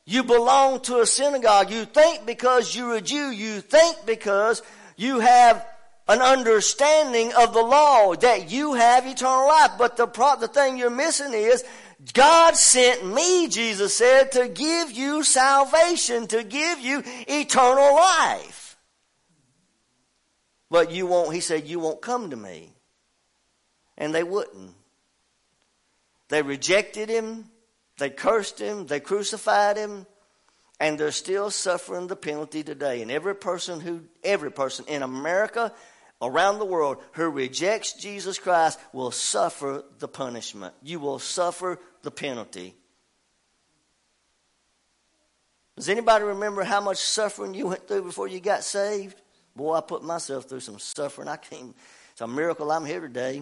[0.05, 4.61] you belong to a synagogue, you think because you're a Jew, you think because
[4.95, 5.65] you have
[6.07, 9.71] an understanding of the law that you have eternal life.
[9.77, 11.63] But the, pro- the thing you're missing is
[12.13, 18.77] God sent me, Jesus said, to give you salvation, to give you eternal life.
[20.71, 22.73] But you won't, he said, you won't come to me.
[23.97, 24.73] And they wouldn't.
[26.29, 27.45] They rejected him,
[27.97, 30.05] they cursed him, they crucified him,
[30.79, 33.01] and they're still suffering the penalty today.
[33.01, 35.73] And every person who, every person in America,
[36.21, 40.73] around the world, who rejects Jesus Christ will suffer the punishment.
[40.81, 42.75] You will suffer the penalty.
[45.75, 49.19] Does anybody remember how much suffering you went through before you got saved?
[49.55, 51.27] Boy, I put myself through some suffering.
[51.27, 51.73] I came.
[52.11, 53.41] It's a miracle I'm here today.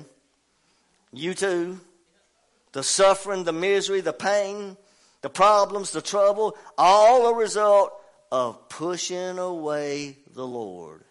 [1.11, 1.79] You too
[2.71, 4.77] the suffering, the misery, the pain,
[5.21, 7.91] the problems, the trouble, all a result
[8.31, 11.03] of pushing away the Lord.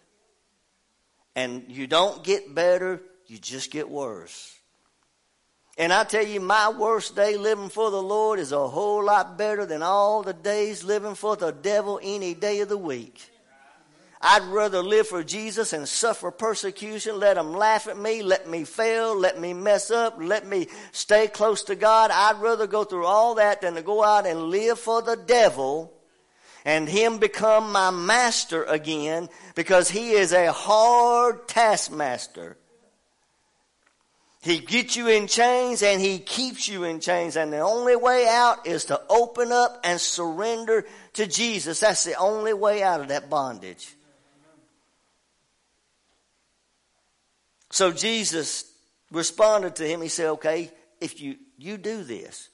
[1.35, 4.57] And you don't get better, you just get worse.
[5.77, 9.37] And I tell you, my worst day living for the Lord is a whole lot
[9.37, 13.29] better than all the days living for the devil any day of the week.
[14.19, 17.19] I'd rather live for Jesus and suffer persecution.
[17.19, 18.23] Let them laugh at me.
[18.23, 19.15] Let me fail.
[19.15, 20.17] Let me mess up.
[20.19, 22.09] Let me stay close to God.
[22.11, 25.93] I'd rather go through all that than to go out and live for the devil
[26.67, 32.57] and him become my master again because he is a hard taskmaster.
[34.41, 37.37] He gets you in chains and he keeps you in chains.
[37.37, 41.79] And the only way out is to open up and surrender to Jesus.
[41.79, 43.95] That's the only way out of that bondage.
[47.77, 48.65] So Jesus
[49.11, 50.01] responded to him.
[50.01, 52.49] He said, Okay, if you, you do this,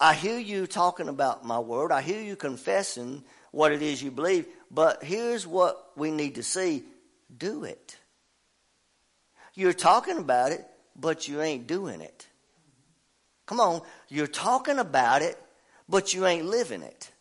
[0.00, 1.92] I hear you talking about my word.
[1.92, 4.46] I hear you confessing what it is you believe.
[4.72, 6.82] But here's what we need to see
[7.38, 7.96] do it.
[9.54, 10.66] You're talking about it,
[10.96, 12.26] but you ain't doing it.
[13.46, 13.82] Come on.
[14.08, 15.38] You're talking about it,
[15.88, 17.12] but you ain't living it.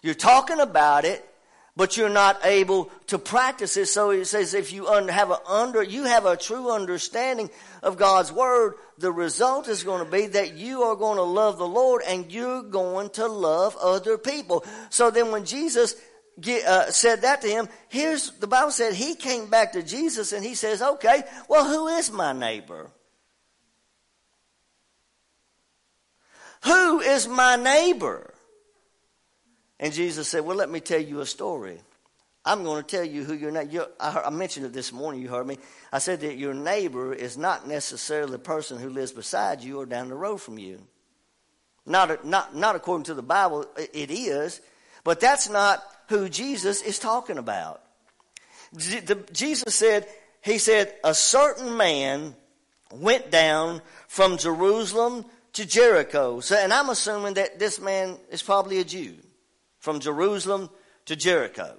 [0.00, 1.28] You're talking about it,
[1.76, 3.86] but you're not able to practice it.
[3.86, 7.50] So he says, if you have a under, you have a true understanding
[7.82, 11.58] of God's word, the result is going to be that you are going to love
[11.58, 14.64] the Lord and you're going to love other people.
[14.88, 15.94] So then when Jesus
[16.40, 20.32] get, uh, said that to him, here's the Bible said he came back to Jesus
[20.32, 22.90] and he says, okay, well, who is my neighbor?
[26.64, 28.32] Who is my neighbor?
[29.78, 31.78] And Jesus said, Well, let me tell you a story.
[32.44, 33.88] I'm going to tell you who your neighbor.
[33.98, 35.20] I, I mentioned it this morning.
[35.20, 35.58] You heard me.
[35.92, 39.86] I said that your neighbor is not necessarily the person who lives beside you or
[39.86, 40.80] down the road from you.
[41.84, 44.60] Not, not, not according to the Bible, it is,
[45.04, 47.82] but that's not who Jesus is talking about.
[48.76, 50.06] Jesus said,
[50.42, 52.34] He said, a certain man
[52.92, 55.24] went down from Jerusalem
[55.54, 56.40] to Jericho.
[56.40, 59.14] So, and I'm assuming that this man is probably a Jew
[59.86, 60.68] from Jerusalem
[61.04, 61.76] to Jericho.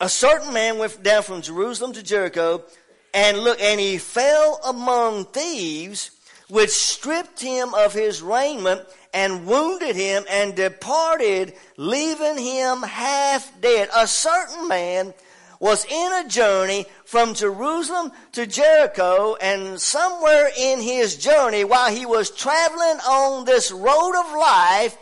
[0.00, 2.64] A certain man went down from Jerusalem to Jericho
[3.12, 6.10] and look, and he fell among thieves
[6.48, 8.80] which stripped him of his raiment
[9.12, 13.90] and wounded him and departed, leaving him half dead.
[13.94, 15.12] A certain man
[15.60, 22.06] was in a journey from Jerusalem to Jericho, and somewhere in his journey, while he
[22.06, 24.96] was traveling on this road of life,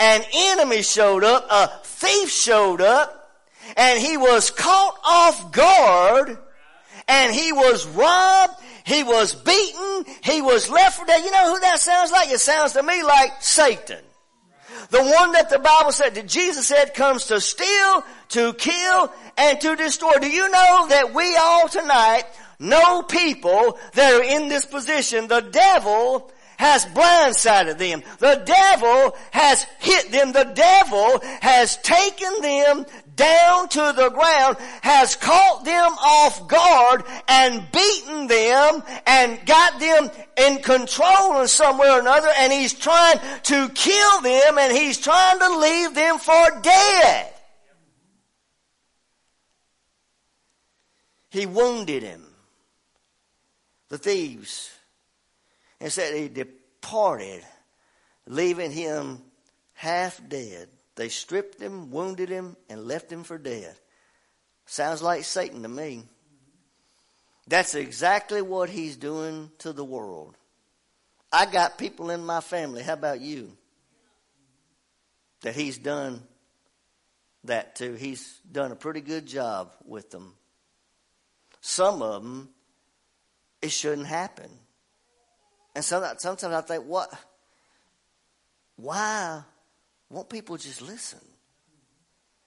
[0.00, 3.30] an enemy showed up, a thief showed up,
[3.76, 6.38] and he was caught off guard,
[7.06, 11.22] and he was robbed, he was beaten, he was left for dead.
[11.22, 12.30] You know who that sounds like?
[12.30, 14.02] It sounds to me like Satan.
[14.88, 19.60] The one that the Bible said, that Jesus said comes to steal, to kill, and
[19.60, 20.14] to destroy.
[20.20, 22.24] Do you know that we all tonight
[22.58, 25.28] know people that are in this position?
[25.28, 28.02] The devil has blindsided them.
[28.18, 30.32] The devil has hit them.
[30.32, 32.84] The devil has taken them
[33.16, 40.10] down to the ground, has caught them off guard and beaten them and got them
[40.36, 44.98] in control in some way or another and he's trying to kill them and he's
[44.98, 47.32] trying to leave them for dead.
[51.30, 52.26] He wounded him.
[53.88, 54.76] The thieves.
[55.80, 57.42] And said he departed,
[58.26, 59.22] leaving him
[59.72, 60.68] half dead.
[60.96, 63.74] They stripped him, wounded him, and left him for dead.
[64.66, 66.04] Sounds like Satan to me.
[67.46, 70.36] That's exactly what he's doing to the world.
[71.32, 73.56] I got people in my family, how about you?
[75.42, 76.22] That he's done
[77.44, 77.94] that to.
[77.94, 80.34] He's done a pretty good job with them.
[81.60, 82.50] Some of them,
[83.62, 84.50] it shouldn't happen.
[85.74, 87.10] And sometimes, sometimes I think, what?
[88.76, 89.42] Why
[90.08, 91.20] won't people just listen?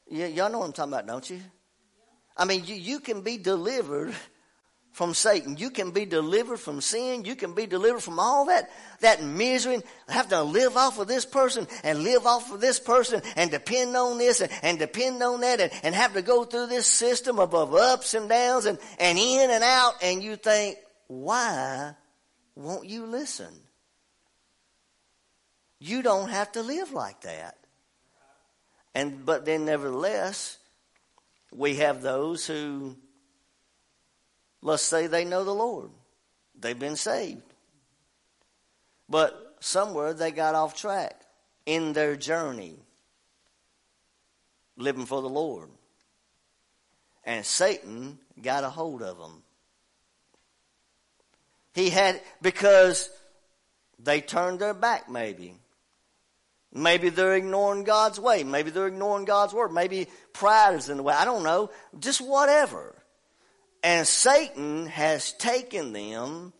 [0.09, 1.39] Yeah, y'all know what I'm talking about, don't you?
[2.35, 4.13] I mean, you, you can be delivered
[4.91, 5.57] from Satan.
[5.57, 7.25] You can be delivered from sin.
[7.25, 8.69] You can be delivered from all that,
[8.99, 9.81] that misery.
[10.07, 13.95] Have to live off of this person and live off of this person and depend
[13.95, 17.39] on this and, and depend on that and, and have to go through this system
[17.39, 19.93] of, of ups and downs and, and in and out.
[20.01, 21.95] And you think, why
[22.55, 23.53] won't you listen?
[25.79, 27.57] You don't have to live like that.
[28.95, 30.57] And but then nevertheless,
[31.51, 32.95] we have those who
[34.61, 35.89] let's say they know the Lord.
[36.59, 37.41] They've been saved.
[39.09, 41.19] But somewhere they got off track
[41.65, 42.77] in their journey
[44.77, 45.69] living for the Lord.
[47.25, 49.42] And Satan got a hold of them.
[51.73, 53.09] He had, because
[53.99, 55.55] they turned their back maybe.
[56.73, 58.43] Maybe they're ignoring God's way.
[58.43, 59.71] Maybe they're ignoring God's word.
[59.71, 61.13] Maybe pride is in the way.
[61.13, 61.69] I don't know.
[61.99, 62.95] Just whatever.
[63.83, 66.51] And Satan has taken them.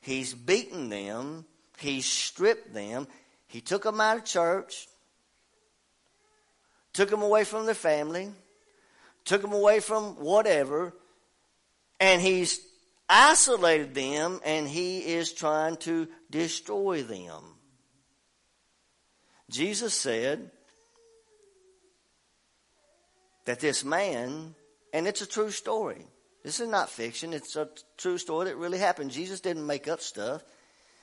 [0.00, 1.44] He's beaten them.
[1.78, 3.08] He's stripped them.
[3.46, 4.88] He took them out of church.
[6.94, 8.30] Took them away from their family.
[9.24, 10.94] Took them away from whatever.
[12.00, 12.58] And he's
[13.08, 17.42] isolated them and he is trying to destroy them.
[19.50, 20.50] Jesus said
[23.46, 24.54] that this man,
[24.92, 26.06] and it's a true story.
[26.44, 27.32] This is not fiction.
[27.32, 29.10] It's a true story that really happened.
[29.10, 30.42] Jesus didn't make up stuff.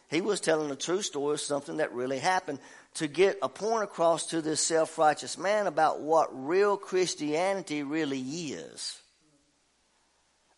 [0.07, 2.59] He was telling a true story of something that really happened
[2.95, 9.01] to get a point across to this self-righteous man about what real Christianity really is.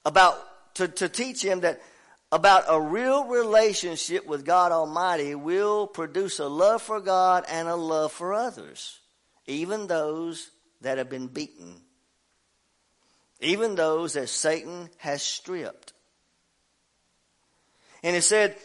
[0.04, 0.38] About,
[0.78, 1.82] to, to teach him that
[2.32, 7.76] about a real relationship with God Almighty will produce a love for God and a
[7.76, 9.00] love for others,
[9.46, 10.52] even those
[10.82, 11.76] that have been beaten,
[13.40, 15.94] even those that Satan has stripped.
[18.04, 18.56] And it said,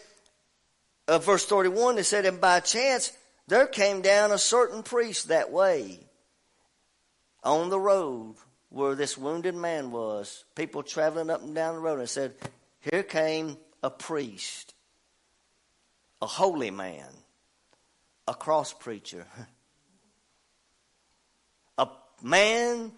[1.08, 3.12] uh, verse 31, it said, and by chance
[3.48, 6.00] there came down a certain priest that way
[7.44, 8.36] on the road
[8.72, 10.44] where this wounded man was.
[10.54, 12.34] People traveling up and down the road and said,
[12.80, 14.74] here came a priest,
[16.22, 17.08] a holy man,
[18.26, 19.26] a cross preacher,
[21.78, 21.86] a
[22.22, 22.92] man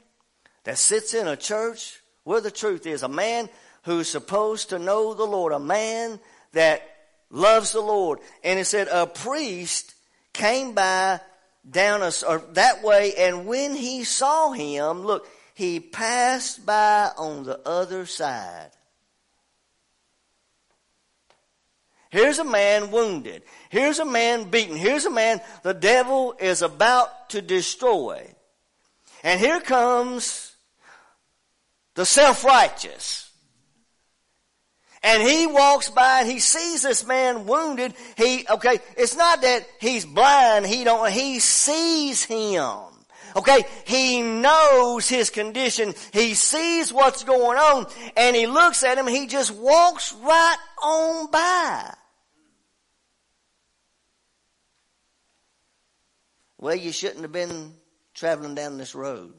[0.62, 3.48] that sits in a church where the truth is, a man
[3.82, 6.20] who's supposed to know the Lord, a man
[6.52, 6.82] that
[7.30, 8.20] loves the Lord.
[8.44, 9.94] And it said a priest
[10.32, 11.20] came by
[11.68, 17.44] down a, or that way, and when he saw him, look, he passed by on
[17.44, 18.70] the other side.
[22.10, 23.42] Here's a man wounded.
[23.70, 24.76] Here's a man beaten.
[24.76, 28.32] Here's a man the devil is about to destroy.
[29.24, 30.54] And here comes
[31.94, 33.30] the self-righteous.
[35.02, 37.94] And he walks by and he sees this man wounded.
[38.16, 42.93] He, okay, it's not that he's blind, he don't, he sees him.
[43.36, 45.94] Okay, he knows his condition.
[46.12, 51.30] He sees what's going on and he looks at him he just walks right on
[51.30, 51.94] by.
[56.58, 57.74] Well, you shouldn't have been
[58.14, 59.34] traveling down this road.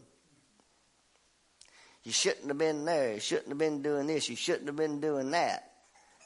[2.04, 3.14] You shouldn't have been there.
[3.14, 4.30] You shouldn't have been doing this.
[4.30, 5.72] You shouldn't have been doing that.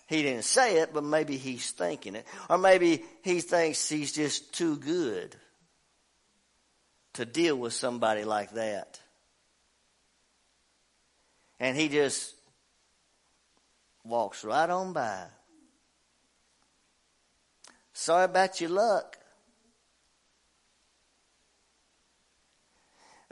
[0.08, 2.26] He didn't say it, but maybe he's thinking it.
[2.50, 5.36] Or maybe he thinks he's just too good
[7.20, 8.98] to deal with somebody like that.
[11.60, 12.34] And he just
[14.06, 15.26] walks right on by.
[17.92, 19.18] Sorry about your luck.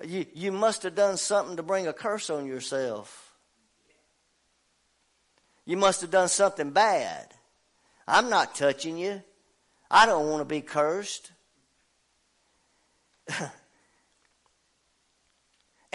[0.06, 3.32] You, you must have done something to bring a curse on yourself.
[5.64, 7.34] You must have done something bad.
[8.06, 9.24] I'm not touching you.
[9.90, 11.32] I don't want to be cursed.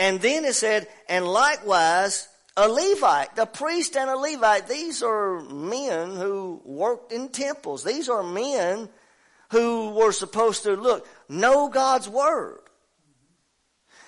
[0.03, 5.41] and then it said, and likewise, a Levite, the priest and a Levite, these are
[5.43, 7.85] men who worked in temples.
[7.85, 8.89] These are men
[9.53, 12.59] who were supposed to, look, know God's Word.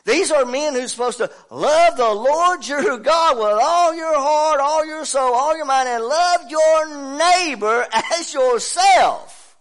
[0.04, 4.58] These are men who're supposed to love the Lord your God with all your heart,
[4.58, 9.56] all your soul, all your mind, and love your neighbor as yourself.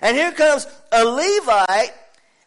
[0.00, 1.92] And here comes a Levite.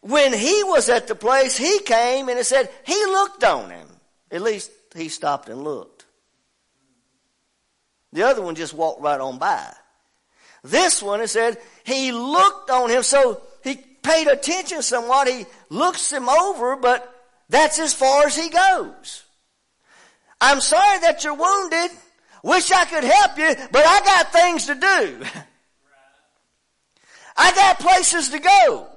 [0.01, 3.87] When he was at the place, he came and it said he looked on him.
[4.31, 6.05] At least he stopped and looked.
[8.13, 9.73] The other one just walked right on by.
[10.63, 13.03] This one, it said, he looked on him.
[13.03, 15.27] So he paid attention somewhat.
[15.27, 17.07] He looks him over, but
[17.49, 19.23] that's as far as he goes.
[20.39, 21.91] I'm sorry that you're wounded.
[22.43, 25.23] Wish I could help you, but I got things to do.
[27.37, 28.90] I got places to go.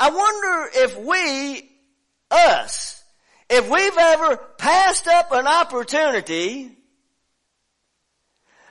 [0.00, 1.70] I wonder if we,
[2.30, 3.04] us,
[3.50, 6.70] if we've ever passed up an opportunity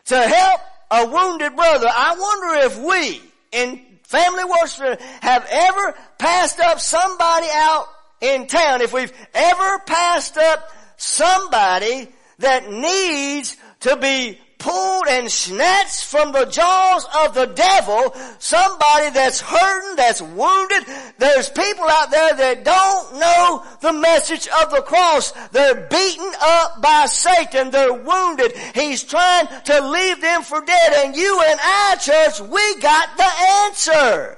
[0.05, 3.21] to help a wounded brother, I wonder if we,
[3.51, 7.87] in family worship have ever passed up somebody out
[8.21, 12.09] in town, if we've ever passed up somebody
[12.39, 19.41] that needs to be pulled and snatched from the jaws of the devil, somebody that's
[19.41, 20.83] hurting, that's wounded.
[21.17, 25.31] There's people out there that don't know the message of the cross.
[25.51, 27.71] They're beaten up by Satan.
[27.71, 28.53] They're wounded.
[28.75, 31.05] He's trying to leave them for dead.
[31.05, 33.29] And you and I, church, we got the
[33.65, 34.37] answer.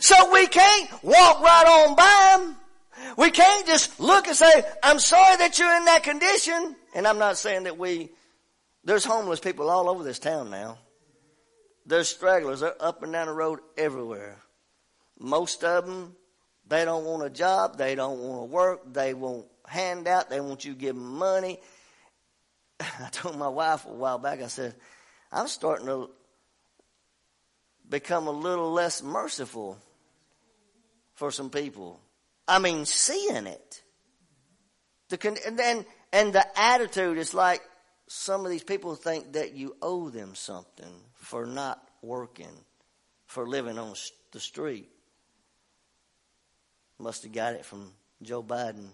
[0.00, 2.56] So we can't walk right on by them.
[3.16, 6.76] We can't just look and say, I'm sorry that you're in that condition.
[6.94, 8.10] And I'm not saying that we,
[8.84, 10.78] there's homeless people all over this town now.
[11.86, 14.36] There's stragglers They're up and down the road everywhere.
[15.18, 16.14] Most of them,
[16.66, 17.78] they don't want a job.
[17.78, 18.92] They don't want to work.
[18.92, 20.28] They want handout.
[20.28, 21.60] They want you to give them money.
[22.80, 24.74] I told my wife a while back, I said,
[25.32, 26.10] I'm starting to
[27.88, 29.78] become a little less merciful
[31.14, 32.00] for some people.
[32.46, 33.82] I mean, seeing it.
[35.08, 37.62] The, and then, and the attitude is like
[38.06, 42.64] some of these people think that you owe them something for not working,
[43.26, 43.94] for living on
[44.32, 44.88] the street.
[46.98, 47.92] Must have got it from
[48.22, 48.88] Joe Biden.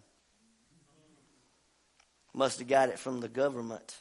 [2.34, 4.00] Must have got it from the government.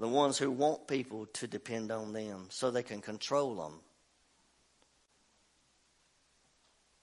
[0.00, 3.80] The ones who want people to depend on them so they can control them.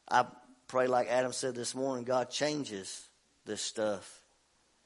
[0.09, 0.26] I
[0.68, 3.07] pray, like Adam said this morning, God changes
[3.52, 4.22] this stuff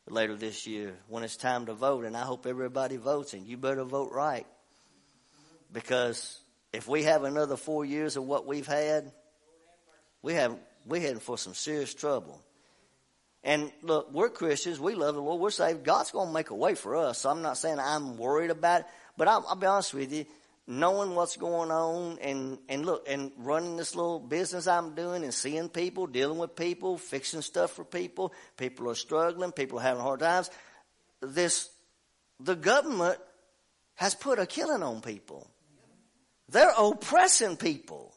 [0.10, 2.04] later this year when it's time to vote.
[2.04, 4.48] And I hope everybody votes, and you better vote right.
[5.72, 6.40] Because
[6.74, 9.12] if we have another four years of what we've had,
[10.24, 10.58] we have
[10.88, 12.42] we're heading for some serious trouble.
[13.44, 14.80] And look, we're Christians.
[14.80, 15.40] We love the Lord.
[15.40, 15.84] We're saved.
[15.84, 17.20] God's going to make a way for us.
[17.20, 20.26] So I'm not saying I'm worried about it, but I'll, I'll be honest with you
[20.68, 25.34] knowing what's going on and, and look, and running this little business I'm doing and
[25.34, 28.34] seeing people, dealing with people, fixing stuff for people.
[28.58, 29.52] People are struggling.
[29.52, 30.50] People are having hard times.
[31.22, 31.70] This,
[32.40, 33.20] the government
[33.96, 35.48] has put a killing on people.
[36.50, 38.12] They're oppressing people.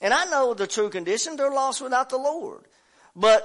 [0.00, 1.36] And I know the true condition.
[1.36, 2.64] They're lost without the Lord.
[3.16, 3.42] But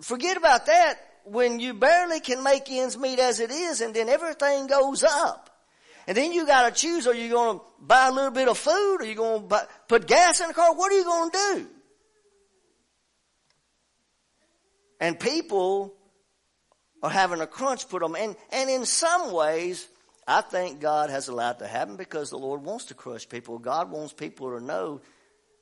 [0.00, 4.08] forget about that when you barely can make ends meet as it is and then
[4.08, 5.51] everything goes up.
[6.06, 8.98] And then you got to choose: Are you to buy a little bit of food?
[9.00, 10.74] Are you to buy, put gas in the car?
[10.74, 11.66] What are you to do?
[15.00, 15.94] And people
[17.02, 18.22] are having a crunch put on them.
[18.22, 19.88] And, and in some ways,
[20.26, 23.58] I think God has allowed to happen because the Lord wants to crush people.
[23.58, 25.00] God wants people to know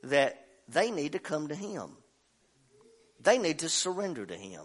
[0.03, 1.91] that they need to come to Him.
[3.23, 4.63] They need to surrender to Him.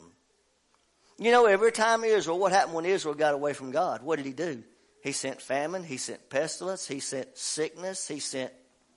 [1.18, 4.04] You know, every time Israel, what happened when Israel got away from God?
[4.04, 4.64] What did He do?
[5.06, 8.52] He sent famine, He sent pestilence, He sent sickness, He sent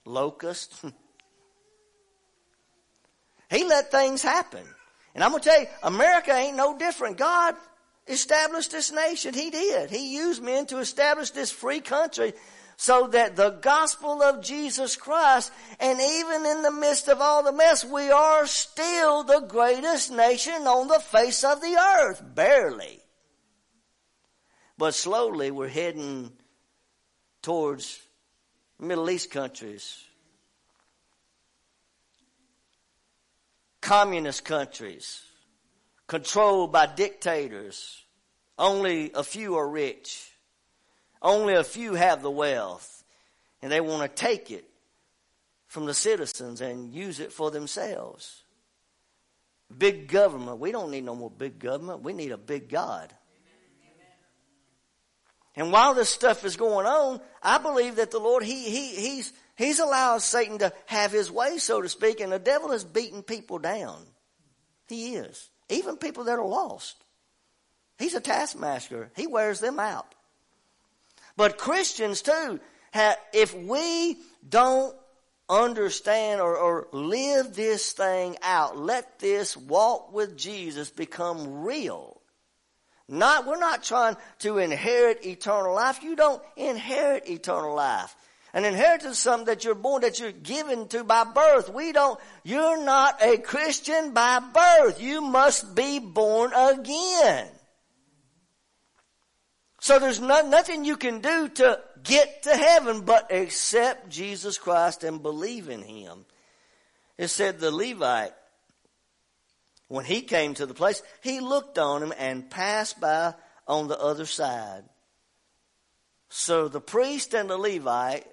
[0.07, 0.83] locusts.
[3.51, 4.65] he let things happen.
[5.15, 7.19] And I'm going to tell you, America ain't no different.
[7.19, 7.57] God
[8.07, 9.35] established this nation.
[9.35, 9.91] He did.
[9.91, 12.33] He used men to establish this free country
[12.79, 17.53] so that the gospel of Jesus Christ, and even in the midst of all the
[17.53, 22.23] mess, we are still the greatest nation on the face of the earth.
[22.35, 23.03] Barely.
[24.79, 26.33] But slowly we're heading
[27.43, 28.01] towards
[28.79, 30.05] Middle East countries,
[33.81, 35.21] communist countries,
[36.07, 38.05] controlled by dictators.
[38.57, 40.33] Only a few are rich.
[41.21, 43.05] Only a few have the wealth.
[43.61, 44.65] And they want to take it
[45.67, 48.43] from the citizens and use it for themselves.
[49.77, 50.61] Big government.
[50.61, 52.03] We don't need no more big government.
[52.03, 53.13] We need a big God.
[55.59, 59.33] And while this stuff is going on, I believe that the Lord, he, he, he's,
[59.57, 63.25] he's allowed Satan to have his way, so to speak, and the devil is beating
[63.25, 63.99] people down.
[64.87, 65.51] He is.
[65.69, 67.03] Even people that are lost.
[67.99, 69.11] He's a taskmaster.
[69.17, 70.15] He wears them out.
[71.37, 72.61] But Christians too,
[73.33, 74.17] if we
[74.49, 74.95] don't
[75.49, 82.18] understand or, or live this thing out, let this walk with Jesus become real
[83.09, 86.03] not, we're not trying to inherit eternal life.
[86.03, 88.15] You don't inherit eternal life.
[88.53, 91.73] An inheritance is something that you're born, that you're given to by birth.
[91.73, 95.01] We don't, you're not a Christian by birth.
[95.01, 97.47] You must be born again.
[99.81, 105.05] So there's not, nothing you can do to get to heaven but accept Jesus Christ
[105.05, 106.25] and believe in Him.
[107.17, 108.33] It said the Levite
[109.89, 113.35] when he came to the place, he looked on him and passed by
[113.67, 114.85] on the other side.
[116.29, 118.27] So the priest and the Levite,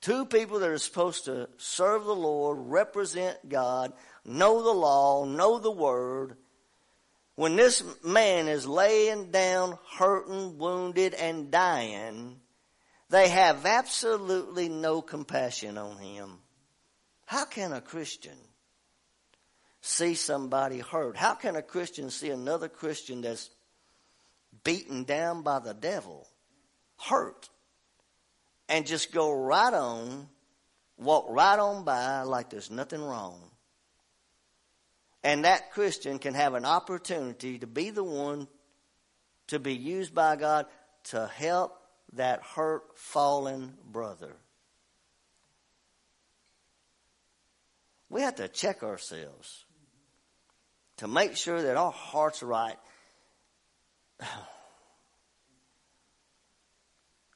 [0.00, 3.92] two people that are supposed to serve the Lord, represent God,
[4.24, 6.36] know the law, know the word,
[7.34, 12.40] when this man is laying down, hurting, wounded, and dying,
[13.10, 16.38] they have absolutely no compassion on him.
[17.26, 18.36] How can a Christian
[19.80, 21.16] see somebody hurt?
[21.16, 23.50] How can a Christian see another Christian that's
[24.64, 26.26] beaten down by the devil,
[27.00, 27.48] hurt,
[28.68, 30.28] and just go right on,
[30.96, 33.40] walk right on by like there's nothing wrong?
[35.24, 38.48] And that Christian can have an opportunity to be the one
[39.48, 40.66] to be used by God
[41.04, 41.80] to help
[42.14, 44.36] that hurt, fallen brother.
[48.10, 49.64] We have to check ourselves
[50.98, 52.76] to make sure that our hearts are right.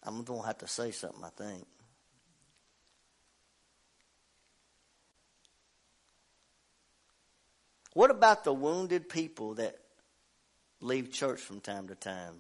[0.05, 1.65] I'm going to have to say something, I think.
[7.95, 9.77] What about the wounded people that
[10.81, 12.35] leave church from time to time?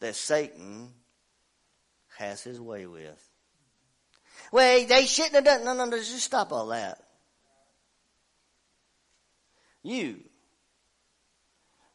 [0.00, 0.90] That Satan
[2.16, 3.22] has his way with.
[4.52, 5.64] Well, they shouldn't have done.
[5.64, 5.96] No, no, no.
[5.98, 7.02] Just stop all that.
[9.82, 10.20] You,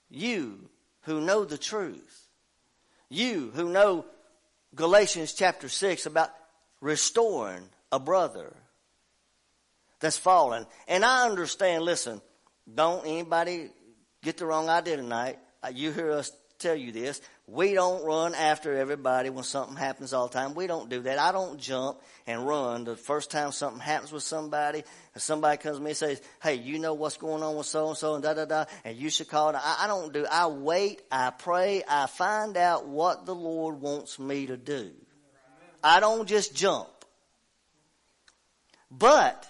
[0.09, 0.69] you
[1.01, 2.27] who know the truth,
[3.09, 4.05] you who know
[4.75, 6.29] Galatians chapter 6 about
[6.81, 8.53] restoring a brother
[9.99, 10.65] that's fallen.
[10.87, 12.21] And I understand, listen,
[12.73, 13.69] don't anybody
[14.21, 15.39] get the wrong idea tonight.
[15.63, 16.31] Uh, you hear us
[16.63, 17.21] tell you this.
[17.45, 20.55] We don't run after everybody when something happens all the time.
[20.55, 21.19] We don't do that.
[21.19, 24.83] I don't jump and run the first time something happens with somebody
[25.13, 27.89] and somebody comes to me and says, Hey, you know what's going on with so
[27.89, 29.55] and so and da da da and you should call.
[29.55, 34.17] I, I don't do, I wait, I pray, I find out what the Lord wants
[34.17, 34.91] me to do.
[35.83, 36.87] I don't just jump.
[38.89, 39.45] But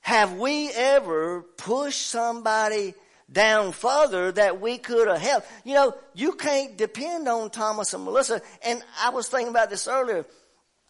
[0.00, 2.94] have we ever pushed somebody
[3.32, 5.48] down further that we could have helped.
[5.64, 8.42] You know, you can't depend on Thomas and Melissa.
[8.64, 10.26] And I was thinking about this earlier.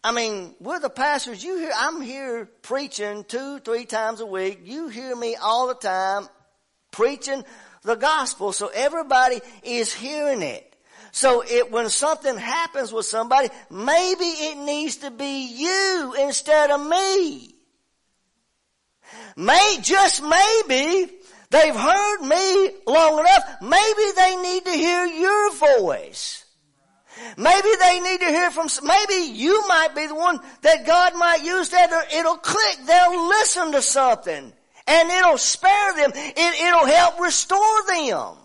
[0.03, 1.43] I mean, we're the pastors.
[1.43, 4.59] You hear, I'm here preaching two, three times a week.
[4.65, 6.27] You hear me all the time
[6.91, 7.45] preaching
[7.83, 8.51] the gospel.
[8.51, 10.69] So everybody is hearing it.
[11.11, 16.85] So it, when something happens with somebody, maybe it needs to be you instead of
[16.85, 17.53] me.
[19.37, 21.11] May, just maybe,
[21.53, 23.43] They've heard me long enough.
[23.61, 26.45] Maybe they need to hear your voice.
[27.37, 31.43] Maybe they need to hear from, maybe you might be the one that God might
[31.43, 32.77] use that it'll click.
[32.87, 34.51] They'll listen to something
[34.87, 36.11] and it'll spare them.
[36.15, 38.37] It, it'll help restore them.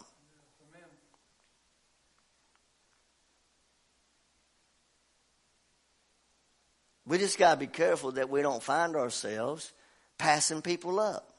[7.06, 9.72] We just got to be careful that we don't find ourselves
[10.18, 11.37] passing people up.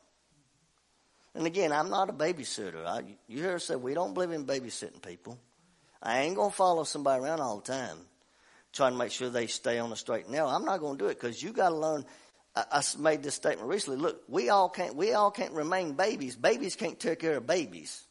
[1.35, 2.85] And again, I'm not a babysitter.
[2.85, 5.39] I, you hear us say we don't believe in babysitting people.
[6.01, 7.97] I ain't going to follow somebody around all the time
[8.71, 10.47] trying to make sure they stay on the straight and narrow.
[10.47, 12.05] I'm not going to do it because you got to learn.
[12.55, 13.99] I, I made this statement recently.
[13.99, 16.35] Look, we all can't, we all can't remain babies.
[16.35, 18.03] Babies can't take care of babies.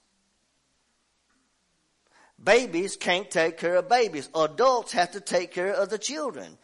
[2.42, 4.28] Babies can't take care of babies.
[4.34, 6.56] Adults have to take care of the children.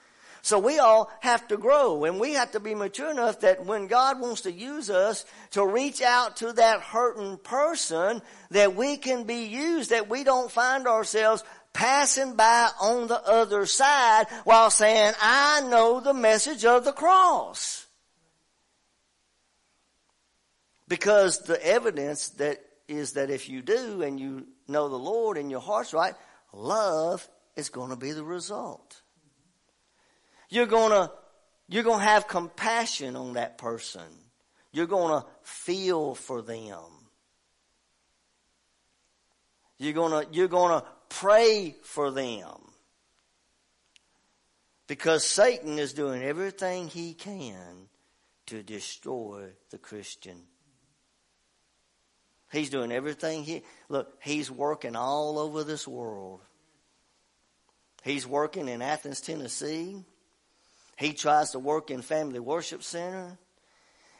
[0.45, 3.87] So we all have to grow and we have to be mature enough that when
[3.87, 9.25] God wants to use us to reach out to that hurting person, that we can
[9.25, 11.43] be used, that we don't find ourselves
[11.73, 17.87] passing by on the other side while saying, I know the message of the cross.
[20.89, 25.51] Because the evidence that is that if you do and you know the Lord and
[25.51, 26.12] your heart's right,
[26.53, 27.27] love
[27.57, 28.94] is going to be the result.
[30.55, 31.11] You're gonna,
[31.67, 34.07] you're gonna have compassion on that person.
[34.71, 37.09] You're gonna feel for them.
[39.79, 42.55] You're gonna, you're gonna pray for them.
[44.87, 47.89] Because Satan is doing everything he can
[48.47, 50.41] to destroy the Christian.
[52.53, 56.43] He's doing everything he, look, he's working all over this world.
[58.05, 60.05] He's working in Athens, Tennessee.
[60.97, 63.39] He tries to work in Family Worship Center.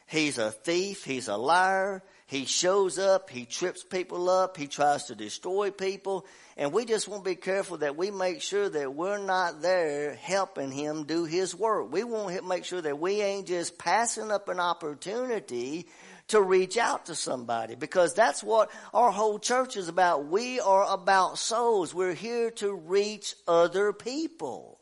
[0.07, 1.03] He's a thief.
[1.03, 2.03] He's a liar.
[2.27, 3.29] He shows up.
[3.29, 4.55] He trips people up.
[4.55, 6.25] He tries to destroy people.
[6.57, 10.13] And we just want to be careful that we make sure that we're not there
[10.15, 11.91] helping him do his work.
[11.91, 15.87] We want to make sure that we ain't just passing up an opportunity
[16.27, 20.25] to reach out to somebody because that's what our whole church is about.
[20.25, 21.93] We are about souls.
[21.93, 24.74] We're here to reach other people.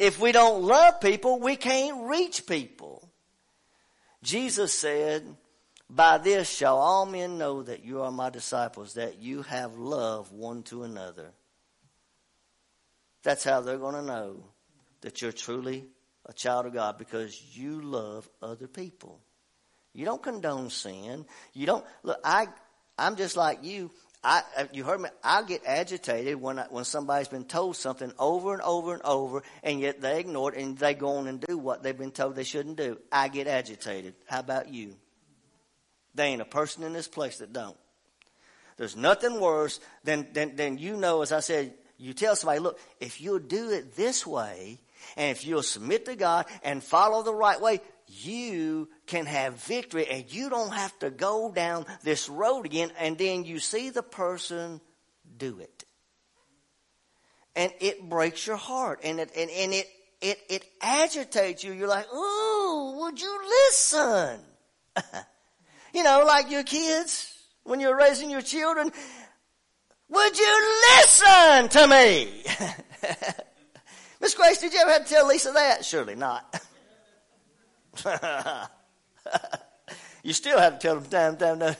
[0.00, 3.06] If we don't love people, we can't reach people.
[4.22, 5.36] Jesus said,
[5.90, 10.32] by this shall all men know that you are my disciples, that you have love
[10.32, 11.32] one to another.
[13.24, 14.42] That's how they're going to know
[15.02, 15.84] that you're truly
[16.24, 19.20] a child of God because you love other people.
[19.92, 21.26] You don't condone sin.
[21.52, 22.20] You don't look.
[22.24, 22.46] I
[22.96, 23.90] I'm just like you.
[24.22, 25.08] I, uh, you heard me.
[25.24, 29.42] I get agitated when I, when somebody's been told something over and over and over,
[29.62, 32.36] and yet they ignore it and they go on and do what they've been told
[32.36, 32.98] they shouldn't do.
[33.10, 34.14] I get agitated.
[34.26, 34.96] How about you?
[36.14, 37.76] There ain't a person in this place that don't.
[38.76, 42.78] There's nothing worse than, than, than you know, as I said, you tell somebody, look,
[42.98, 44.80] if you'll do it this way,
[45.16, 47.80] and if you'll submit to God and follow the right way,
[48.10, 53.16] you can have victory and you don't have to go down this road again and
[53.16, 54.80] then you see the person
[55.36, 55.84] do it.
[57.54, 59.88] And it breaks your heart and it, and, and it,
[60.20, 61.72] it, it agitates you.
[61.72, 64.40] You're like, ooh, would you listen?
[65.94, 67.32] you know, like your kids,
[67.62, 68.90] when you're raising your children,
[70.08, 72.42] would you listen to me?
[74.20, 75.84] Miss Grace, did you ever have to tell Lisa that?
[75.84, 76.60] Surely not.
[80.22, 81.74] you still have to tell them time, time, time.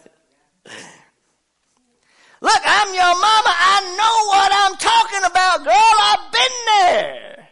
[2.43, 3.53] Look, I'm your mama.
[3.53, 5.75] I know what I'm talking about, girl.
[5.77, 7.49] I've been there.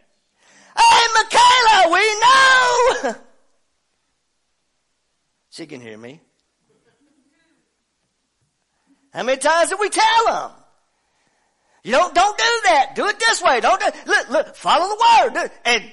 [0.76, 3.14] Hey, Michaela, we know.
[5.50, 6.20] She can hear me.
[9.12, 10.50] How many times did we tell them?
[11.82, 12.94] You don't, don't do that.
[12.94, 13.60] Do it this way.
[13.60, 14.96] Don't do, look, look, follow the
[15.34, 15.50] word.
[15.64, 15.90] And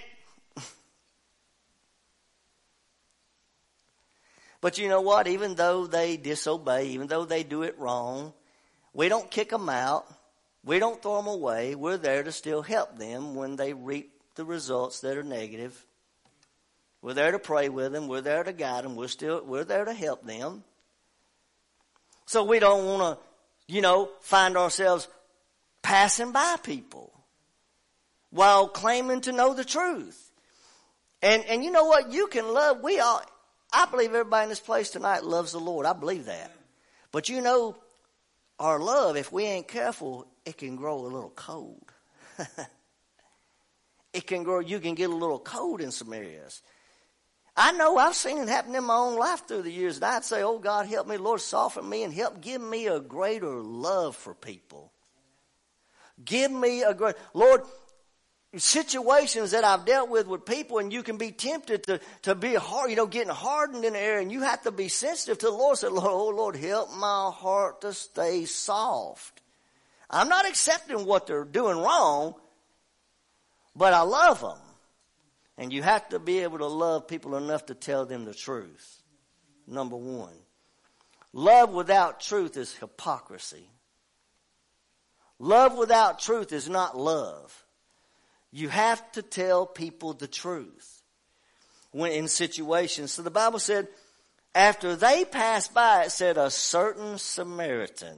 [4.65, 5.27] But you know what?
[5.27, 8.33] Even though they disobey, even though they do it wrong,
[8.95, 10.11] we don't kick them out.
[10.63, 11.75] We don't throw them away.
[11.75, 15.85] We're there to still help them when they reap the results that are negative.
[17.03, 18.07] We're there to pray with them.
[18.07, 18.95] We're there to guide them.
[18.95, 20.63] We're still, we're there to help them.
[22.25, 25.07] So we don't want to, you know, find ourselves
[25.83, 27.13] passing by people
[28.31, 30.31] while claiming to know the truth.
[31.21, 32.11] And, and you know what?
[32.11, 33.21] You can love, we all,
[33.75, 35.85] I believe everybody in this place tonight loves the Lord.
[35.85, 36.49] I believe that.
[37.11, 37.75] But you know,
[38.57, 41.91] our love, if we ain't careful, it can grow a little cold.
[44.13, 46.61] it can grow, you can get a little cold in some areas.
[47.57, 49.97] I know I've seen it happen in my own life through the years.
[49.97, 53.01] And I'd say, Oh God, help me, Lord, soften me and help give me a
[53.01, 54.93] greater love for people.
[56.23, 57.61] Give me a great, Lord,
[58.57, 62.55] situations that I've dealt with with people and you can be tempted to, to be
[62.55, 65.47] hard, you know, getting hardened in the area and you have to be sensitive to
[65.47, 65.77] the Lord.
[65.77, 69.41] Say, Lord, oh Lord, help my heart to stay soft.
[70.09, 72.35] I'm not accepting what they're doing wrong,
[73.75, 74.59] but I love them.
[75.57, 79.01] And you have to be able to love people enough to tell them the truth.
[79.67, 80.33] Number one.
[81.33, 83.69] Love without truth is hypocrisy.
[85.39, 87.64] Love without truth is not love.
[88.55, 91.03] You have to tell people the truth
[91.91, 93.11] when in situations.
[93.11, 93.89] So the Bible said,
[94.55, 98.17] after they passed by, it said, a certain Samaritan,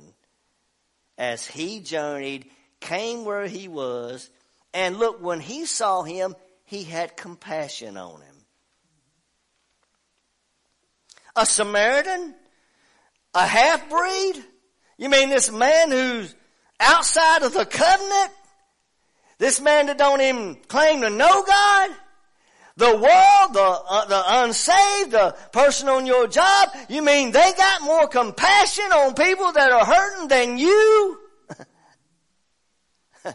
[1.17, 4.29] as he journeyed, came where he was,
[4.75, 6.35] and look, when he saw him,
[6.65, 8.35] he had compassion on him.
[11.35, 12.35] A Samaritan?
[13.33, 14.43] A half breed?
[14.99, 16.35] You mean this man who's
[16.79, 18.33] outside of the covenant?
[19.39, 21.91] This man that don't even claim to know God?
[22.75, 27.81] The world, the, uh, the unsaved, the person on your job, you mean they got
[27.81, 31.19] more compassion on people that are hurting than you?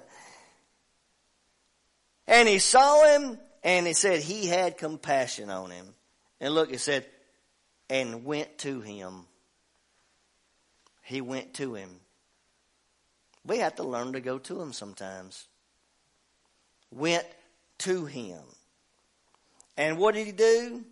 [2.29, 5.87] and he saw him and he said he had compassion on him.
[6.41, 7.05] And look, it said,
[7.91, 9.27] and went to him.
[11.03, 11.91] He went to him.
[13.45, 15.49] We have to learn to go to him sometimes
[16.93, 17.27] went
[17.79, 18.43] to him.
[19.77, 20.85] And what did he do?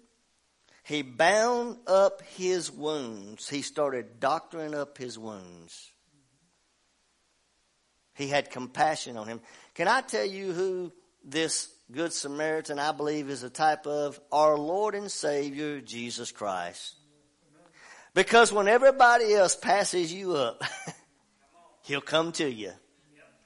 [0.82, 3.48] He bound up his wounds.
[3.48, 5.90] He started doctoring up his wounds.
[8.14, 9.40] He had compassion on him.
[9.74, 10.92] Can I tell you who
[11.24, 16.96] this Good Samaritan, I believe, is a type of our Lord and Savior, Jesus Christ?
[18.14, 20.62] Because when everybody else passes you up,
[21.90, 22.72] He'll come to you.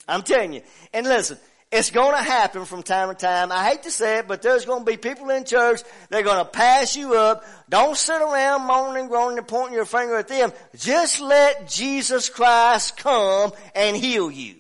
[0.06, 0.62] I'm telling you.
[0.92, 1.38] And listen,
[1.74, 3.50] it's going to happen from time to time.
[3.50, 6.38] I hate to say it, but there's going to be people in church, they're going
[6.38, 7.44] to pass you up.
[7.68, 10.52] Don't sit around moaning and groaning and pointing your finger at them.
[10.76, 14.54] Just let Jesus Christ come and heal you.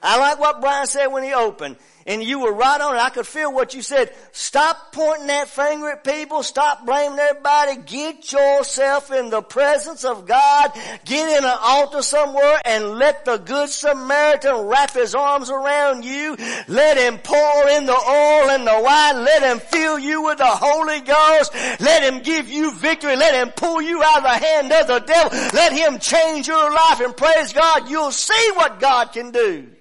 [0.00, 1.76] I like what Brian said when he opened
[2.06, 2.98] and you were right on it.
[2.98, 4.12] I could feel what you said.
[4.32, 6.42] Stop pointing that finger at people.
[6.42, 7.76] Stop blaming everybody.
[7.86, 10.72] Get yourself in the presence of God.
[11.04, 16.36] Get in an altar somewhere and let the good Samaritan wrap his arms around you.
[16.68, 19.24] Let him pour in the oil and the wine.
[19.24, 21.54] Let him fill you with the Holy Ghost.
[21.80, 23.16] Let him give you victory.
[23.16, 25.38] Let him pull you out of the hand of the devil.
[25.52, 27.88] Let him change your life and praise God.
[27.88, 29.71] You'll see what God can do.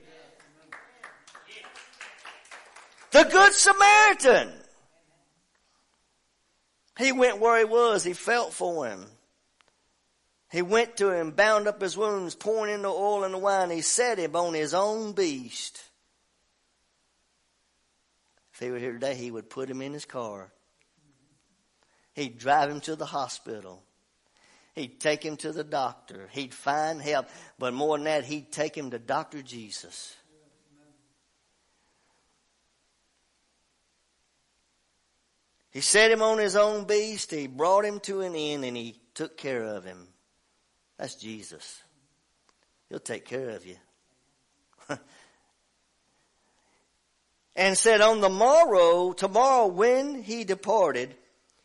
[3.11, 4.53] The Good Samaritan.
[6.97, 8.03] He went where he was.
[8.03, 9.05] He felt for him.
[10.51, 13.69] He went to him, bound up his wounds, pouring in the oil and the wine.
[13.69, 15.81] He set him on his own beast.
[18.53, 20.51] If he were here today, he would put him in his car.
[22.13, 23.81] He'd drive him to the hospital.
[24.75, 26.29] He'd take him to the doctor.
[26.31, 27.27] He'd find help.
[27.57, 29.41] But more than that, he'd take him to Dr.
[29.41, 30.15] Jesus.
[35.71, 37.31] He set him on his own beast.
[37.31, 40.07] He brought him to an inn and he took care of him.
[40.97, 41.81] That's Jesus.
[42.89, 43.77] He'll take care of you.
[47.55, 51.15] and said, on the morrow, tomorrow when he departed,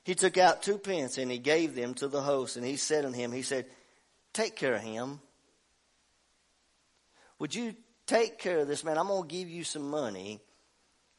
[0.05, 2.57] he took out two pence and he gave them to the host.
[2.57, 3.67] And he said unto him, he said,
[4.33, 5.21] take care of him.
[7.41, 7.75] Would you
[8.07, 8.99] take care of this man?
[8.99, 10.41] I'm going to give you some money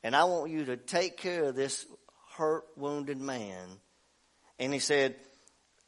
[0.04, 1.86] and I want you to take care of this
[2.38, 3.80] hurt, wounded man.
[4.60, 5.16] And he said,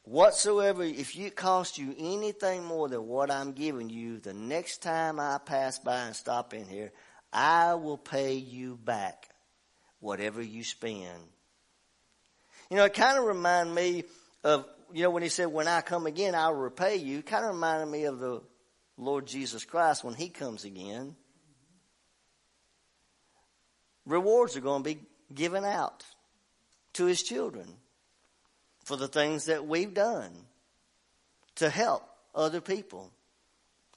[0.04, 5.20] whatsoever, if it cost you anything more than what I'm giving you, the next time
[5.20, 6.92] I pass by and stop in here,
[7.32, 9.30] I will pay you back
[10.00, 11.22] whatever you spend.
[12.70, 14.04] You know, it kind of reminded me
[14.44, 17.20] of, you know, when he said, when I come again, I will repay you.
[17.20, 18.42] It kind of reminded me of the
[18.98, 21.16] Lord Jesus Christ when he comes again.
[24.06, 25.00] Rewards are going to be
[25.34, 26.04] given out
[27.00, 27.66] to his children
[28.84, 30.32] for the things that we've done
[31.56, 32.04] to help
[32.36, 33.10] other people.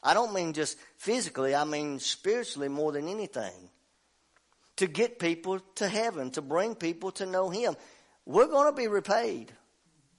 [0.00, 3.70] I don't mean just physically, I mean spiritually more than anything.
[4.76, 7.74] To get people to heaven, to bring people to know Him.
[8.24, 9.50] We're going to be repaid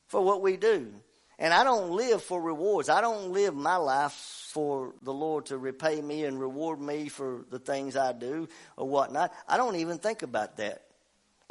[0.07, 0.93] for what we do.
[1.39, 2.89] And I don't live for rewards.
[2.89, 4.11] I don't live my life
[4.51, 8.89] for the Lord to repay me and reward me for the things I do or
[8.89, 9.33] whatnot.
[9.47, 10.82] I don't even think about that.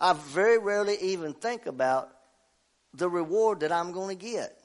[0.03, 2.11] I very rarely even think about
[2.93, 4.59] the reward that I'm going to get.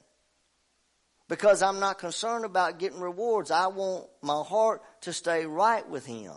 [1.30, 3.52] Because I'm not concerned about getting rewards.
[3.52, 6.34] I want my heart to stay right with Him.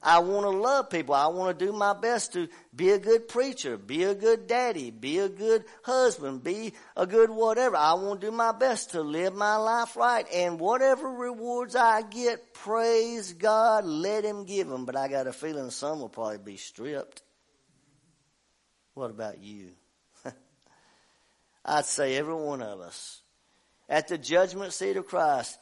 [0.00, 1.16] I want to love people.
[1.16, 2.46] I want to do my best to
[2.76, 7.30] be a good preacher, be a good daddy, be a good husband, be a good
[7.30, 7.74] whatever.
[7.74, 10.26] I want to do my best to live my life right.
[10.32, 14.84] And whatever rewards I get, praise God, let Him give them.
[14.84, 17.22] But I got a feeling some will probably be stripped.
[18.98, 19.68] What about you?
[21.64, 23.22] I'd say every one of us.
[23.88, 25.56] At the judgment seat of Christ,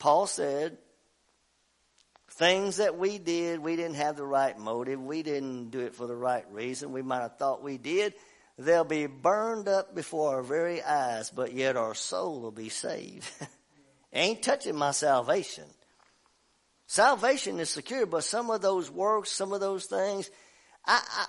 [0.00, 0.78] Paul said,
[2.30, 5.00] things that we did, we didn't have the right motive.
[5.00, 6.90] We didn't do it for the right reason.
[6.90, 8.14] We might have thought we did.
[8.58, 13.30] They'll be burned up before our very eyes, but yet our soul will be saved.
[14.12, 15.66] Ain't touching my salvation.
[16.88, 20.28] Salvation is secure, but some of those works, some of those things,
[20.84, 21.26] I,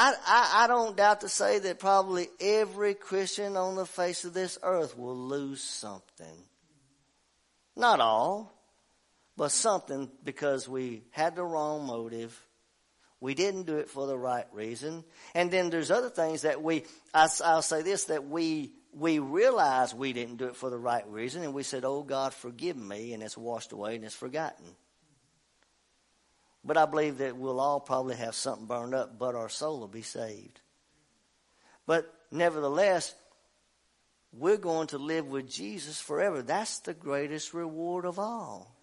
[0.00, 4.32] I, I, I, don't doubt to say that probably every Christian on the face of
[4.32, 6.44] this earth will lose something.
[7.74, 8.54] Not all,
[9.36, 12.40] but something because we had the wrong motive.
[13.20, 15.02] We didn't do it for the right reason.
[15.34, 19.96] And then there's other things that we, I, I'll say this, that we, we realize
[19.96, 23.14] we didn't do it for the right reason and we said, oh God, forgive me,
[23.14, 24.76] and it's washed away and it's forgotten.
[26.68, 29.88] But I believe that we'll all probably have something burned up, but our soul will
[29.88, 30.60] be saved.
[31.86, 33.14] But nevertheless,
[34.34, 36.42] we're going to live with Jesus forever.
[36.42, 38.76] That's the greatest reward of all.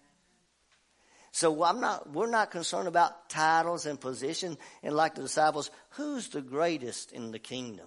[1.30, 4.58] So I'm not, we're not concerned about titles and position.
[4.82, 7.86] And like the disciples, who's the greatest in the kingdom?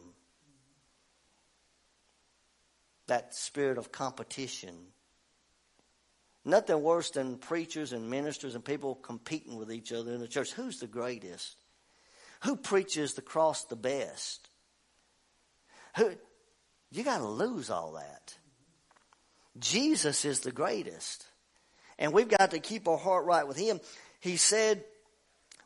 [3.08, 4.78] That spirit of competition
[6.50, 10.52] Nothing worse than preachers and ministers and people competing with each other in the church.
[10.52, 11.56] Who's the greatest?
[12.42, 14.50] Who preaches the cross the best?
[15.98, 16.12] Who,
[16.90, 18.36] you got to lose all that.
[19.60, 21.24] Jesus is the greatest.
[22.00, 23.80] And we've got to keep our heart right with Him.
[24.20, 24.84] He said,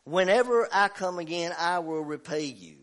[0.03, 2.76] Whenever I come again, I will repay you.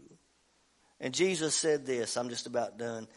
[1.00, 3.08] And Jesus said this, I'm just about done.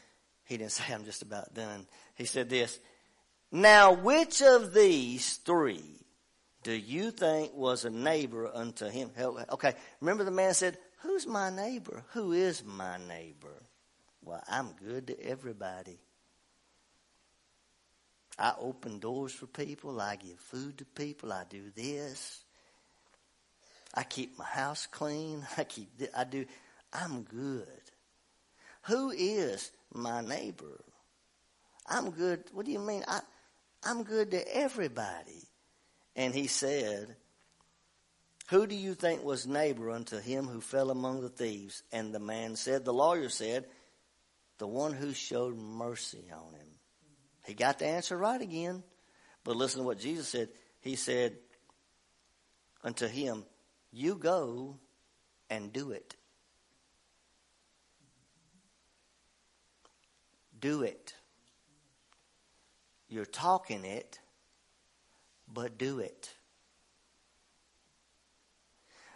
[0.44, 1.88] He didn't say I'm just about done.
[2.16, 2.80] He said this,
[3.54, 5.86] now, which of these three
[6.64, 9.12] do you think was a neighbor unto him?
[9.52, 12.04] Okay, remember the man said, Who's my neighbor?
[12.14, 13.62] Who is my neighbor?
[14.24, 16.00] Well, I'm good to everybody.
[18.40, 20.02] I open doors for people.
[20.02, 21.32] I give food to people.
[21.32, 22.44] I do this.
[23.94, 25.46] I keep my house clean.
[25.58, 25.90] I keep.
[26.18, 26.46] I do.
[26.92, 27.68] I'm good.
[28.84, 30.84] Who is my neighbor?
[31.86, 32.46] I'm good.
[32.52, 33.04] What do you mean?
[33.08, 33.20] I,
[33.86, 35.48] I'm good to everybody.
[36.16, 37.16] And he said,
[38.50, 41.84] Who do you think was neighbor unto him who fell among the thieves?
[41.92, 43.66] And the man said, The lawyer said,
[44.60, 46.68] The one who showed mercy on him.
[47.46, 48.84] He got the answer right again.
[49.44, 50.50] But listen to what Jesus said.
[50.80, 51.36] He said
[52.84, 53.46] unto him,
[53.92, 54.78] You go
[55.50, 56.16] and do it.
[60.60, 61.14] Do it.
[63.14, 64.20] You're talking it,
[65.48, 66.34] but do it.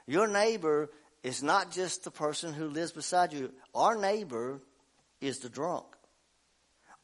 [0.06, 0.92] Your neighbor
[1.24, 3.52] is not just the person who lives beside you.
[3.74, 4.62] Our neighbor
[5.20, 5.86] is the drunk.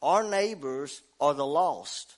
[0.00, 2.14] Our neighbors are the lost.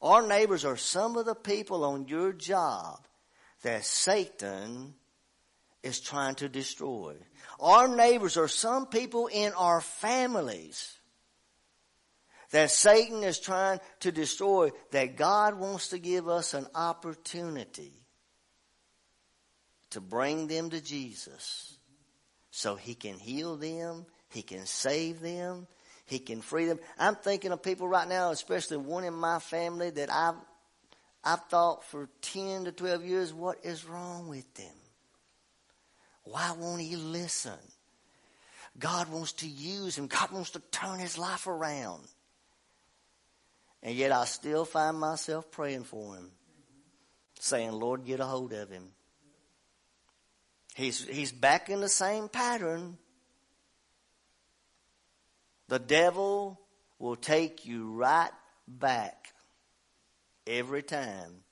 [0.00, 3.06] Our neighbors are some of the people on your job
[3.64, 4.94] that Satan
[5.82, 7.16] is trying to destroy.
[7.60, 10.96] Our neighbors are some people in our families
[12.50, 17.92] that Satan is trying to destroy, that God wants to give us an opportunity
[19.90, 21.76] to bring them to Jesus
[22.50, 25.66] so he can heal them, he can save them,
[26.06, 26.78] he can free them.
[26.98, 30.36] I'm thinking of people right now, especially one in my family that I've
[31.26, 34.74] I've thought for 10 to 12 years, what is wrong with them?
[36.22, 37.58] Why won't he listen?
[38.78, 40.06] God wants to use him.
[40.06, 42.02] God wants to turn his life around.
[43.86, 46.32] And yet I still find myself praying for him,
[47.38, 48.88] saying, Lord, get a hold of him.
[50.74, 52.98] He's, he's back in the same pattern.
[55.68, 56.60] The devil
[56.98, 58.32] will take you right
[58.66, 59.28] back
[60.48, 61.44] every time.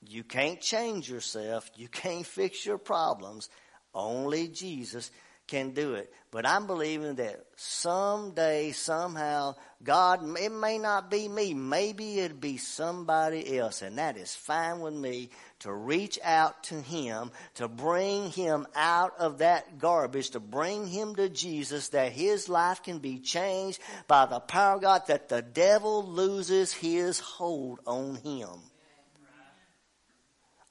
[0.00, 1.70] You can't change yourself.
[1.76, 3.50] You can't fix your problems.
[3.92, 5.10] Only Jesus
[5.46, 6.10] can do it.
[6.32, 9.54] But I'm believing that someday, somehow,
[9.84, 14.80] God, it may not be me, maybe it'll be somebody else, and that is fine
[14.80, 15.28] with me
[15.58, 21.14] to reach out to Him, to bring Him out of that garbage, to bring Him
[21.16, 23.78] to Jesus, that His life can be changed
[24.08, 28.48] by the power of God, that the devil loses his hold on Him.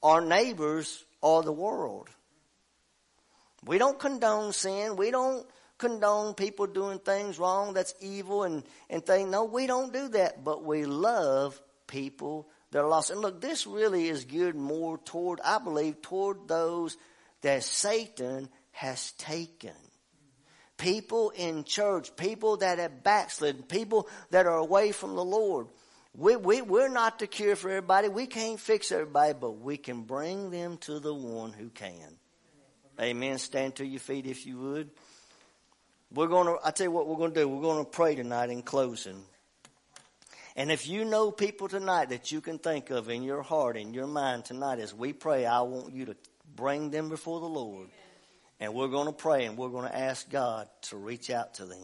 [0.02, 2.08] Our neighbors are the world.
[3.64, 4.96] We don't condone sin.
[4.96, 5.46] We don't
[5.78, 9.30] condone people doing things wrong that's evil and, and things.
[9.30, 10.44] No, we don't do that.
[10.44, 13.10] But we love people that are lost.
[13.10, 16.96] And look, this really is geared more toward, I believe, toward those
[17.42, 19.74] that Satan has taken.
[20.78, 25.68] People in church, people that have backslidden, people that are away from the Lord.
[26.16, 28.08] We, we, we're not the cure for everybody.
[28.08, 32.18] We can't fix everybody, but we can bring them to the one who can.
[33.02, 33.38] Amen.
[33.38, 34.88] Stand to your feet if you would.
[36.14, 37.48] We're going to, I tell you what we're going to do.
[37.48, 39.20] We're going to pray tonight in closing.
[40.54, 43.92] And if you know people tonight that you can think of in your heart, in
[43.92, 46.16] your mind tonight as we pray, I want you to
[46.54, 47.88] bring them before the Lord.
[48.60, 51.64] And we're going to pray and we're going to ask God to reach out to
[51.64, 51.80] them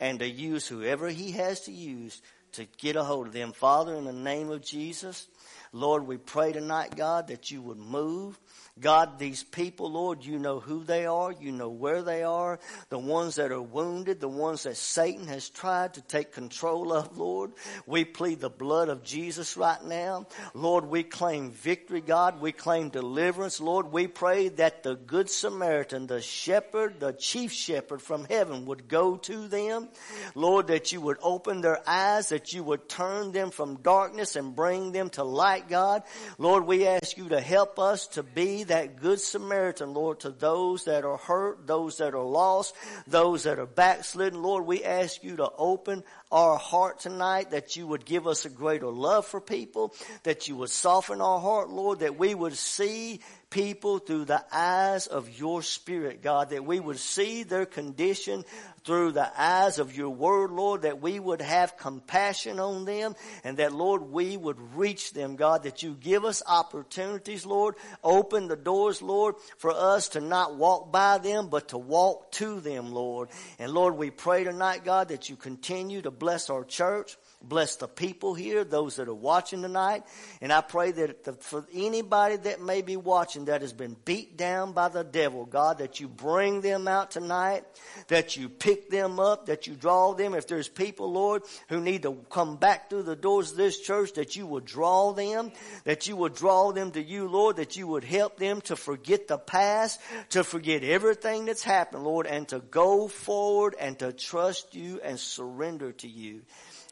[0.00, 2.20] and to use whoever He has to use
[2.52, 3.52] to get a hold of them.
[3.52, 5.28] Father, in the name of Jesus,
[5.72, 8.38] Lord, we pray tonight, God, that you would move.
[8.78, 11.32] God, these people, Lord, you know who they are.
[11.32, 12.58] You know where they are.
[12.90, 17.16] The ones that are wounded, the ones that Satan has tried to take control of,
[17.16, 17.52] Lord.
[17.86, 20.26] We plead the blood of Jesus right now.
[20.52, 22.42] Lord, we claim victory, God.
[22.42, 23.60] We claim deliverance.
[23.62, 28.88] Lord, we pray that the good Samaritan, the shepherd, the chief shepherd from heaven would
[28.88, 29.88] go to them.
[30.34, 34.54] Lord, that you would open their eyes, that you would turn them from darkness and
[34.54, 36.02] bring them to light, God.
[36.36, 40.84] Lord, we ask you to help us to be that good Samaritan, Lord, to those
[40.84, 42.74] that are hurt, those that are lost,
[43.06, 44.42] those that are backslidden.
[44.42, 48.50] Lord, we ask you to open our heart tonight, that you would give us a
[48.50, 49.94] greater love for people,
[50.24, 53.20] that you would soften our heart, Lord, that we would see
[53.50, 58.44] people through the eyes of your spirit, God, that we would see their condition
[58.84, 63.56] through the eyes of your word, Lord, that we would have compassion on them and
[63.56, 67.74] that, Lord, we would reach them, God, that you give us opportunities, Lord.
[68.04, 72.60] Open the doors, Lord, for us to not walk by them, but to walk to
[72.60, 73.28] them, Lord.
[73.58, 77.16] And Lord, we pray tonight, God, that you continue to bless our church.
[77.42, 80.04] Bless the people here, those that are watching tonight.
[80.40, 84.36] And I pray that the, for anybody that may be watching that has been beat
[84.36, 87.64] down by the devil, God, that you bring them out tonight,
[88.08, 90.34] that you pick them up, that you draw them.
[90.34, 94.14] If there's people, Lord, who need to come back through the doors of this church,
[94.14, 95.52] that you will draw them,
[95.84, 99.28] that you will draw them to you, Lord, that you would help them to forget
[99.28, 100.00] the past,
[100.30, 105.20] to forget everything that's happened, Lord, and to go forward and to trust you and
[105.20, 106.42] surrender to you.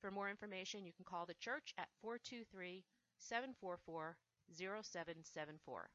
[0.00, 2.84] For more information, you can call the church at 423
[3.20, 4.16] 744
[4.50, 5.90] 0774.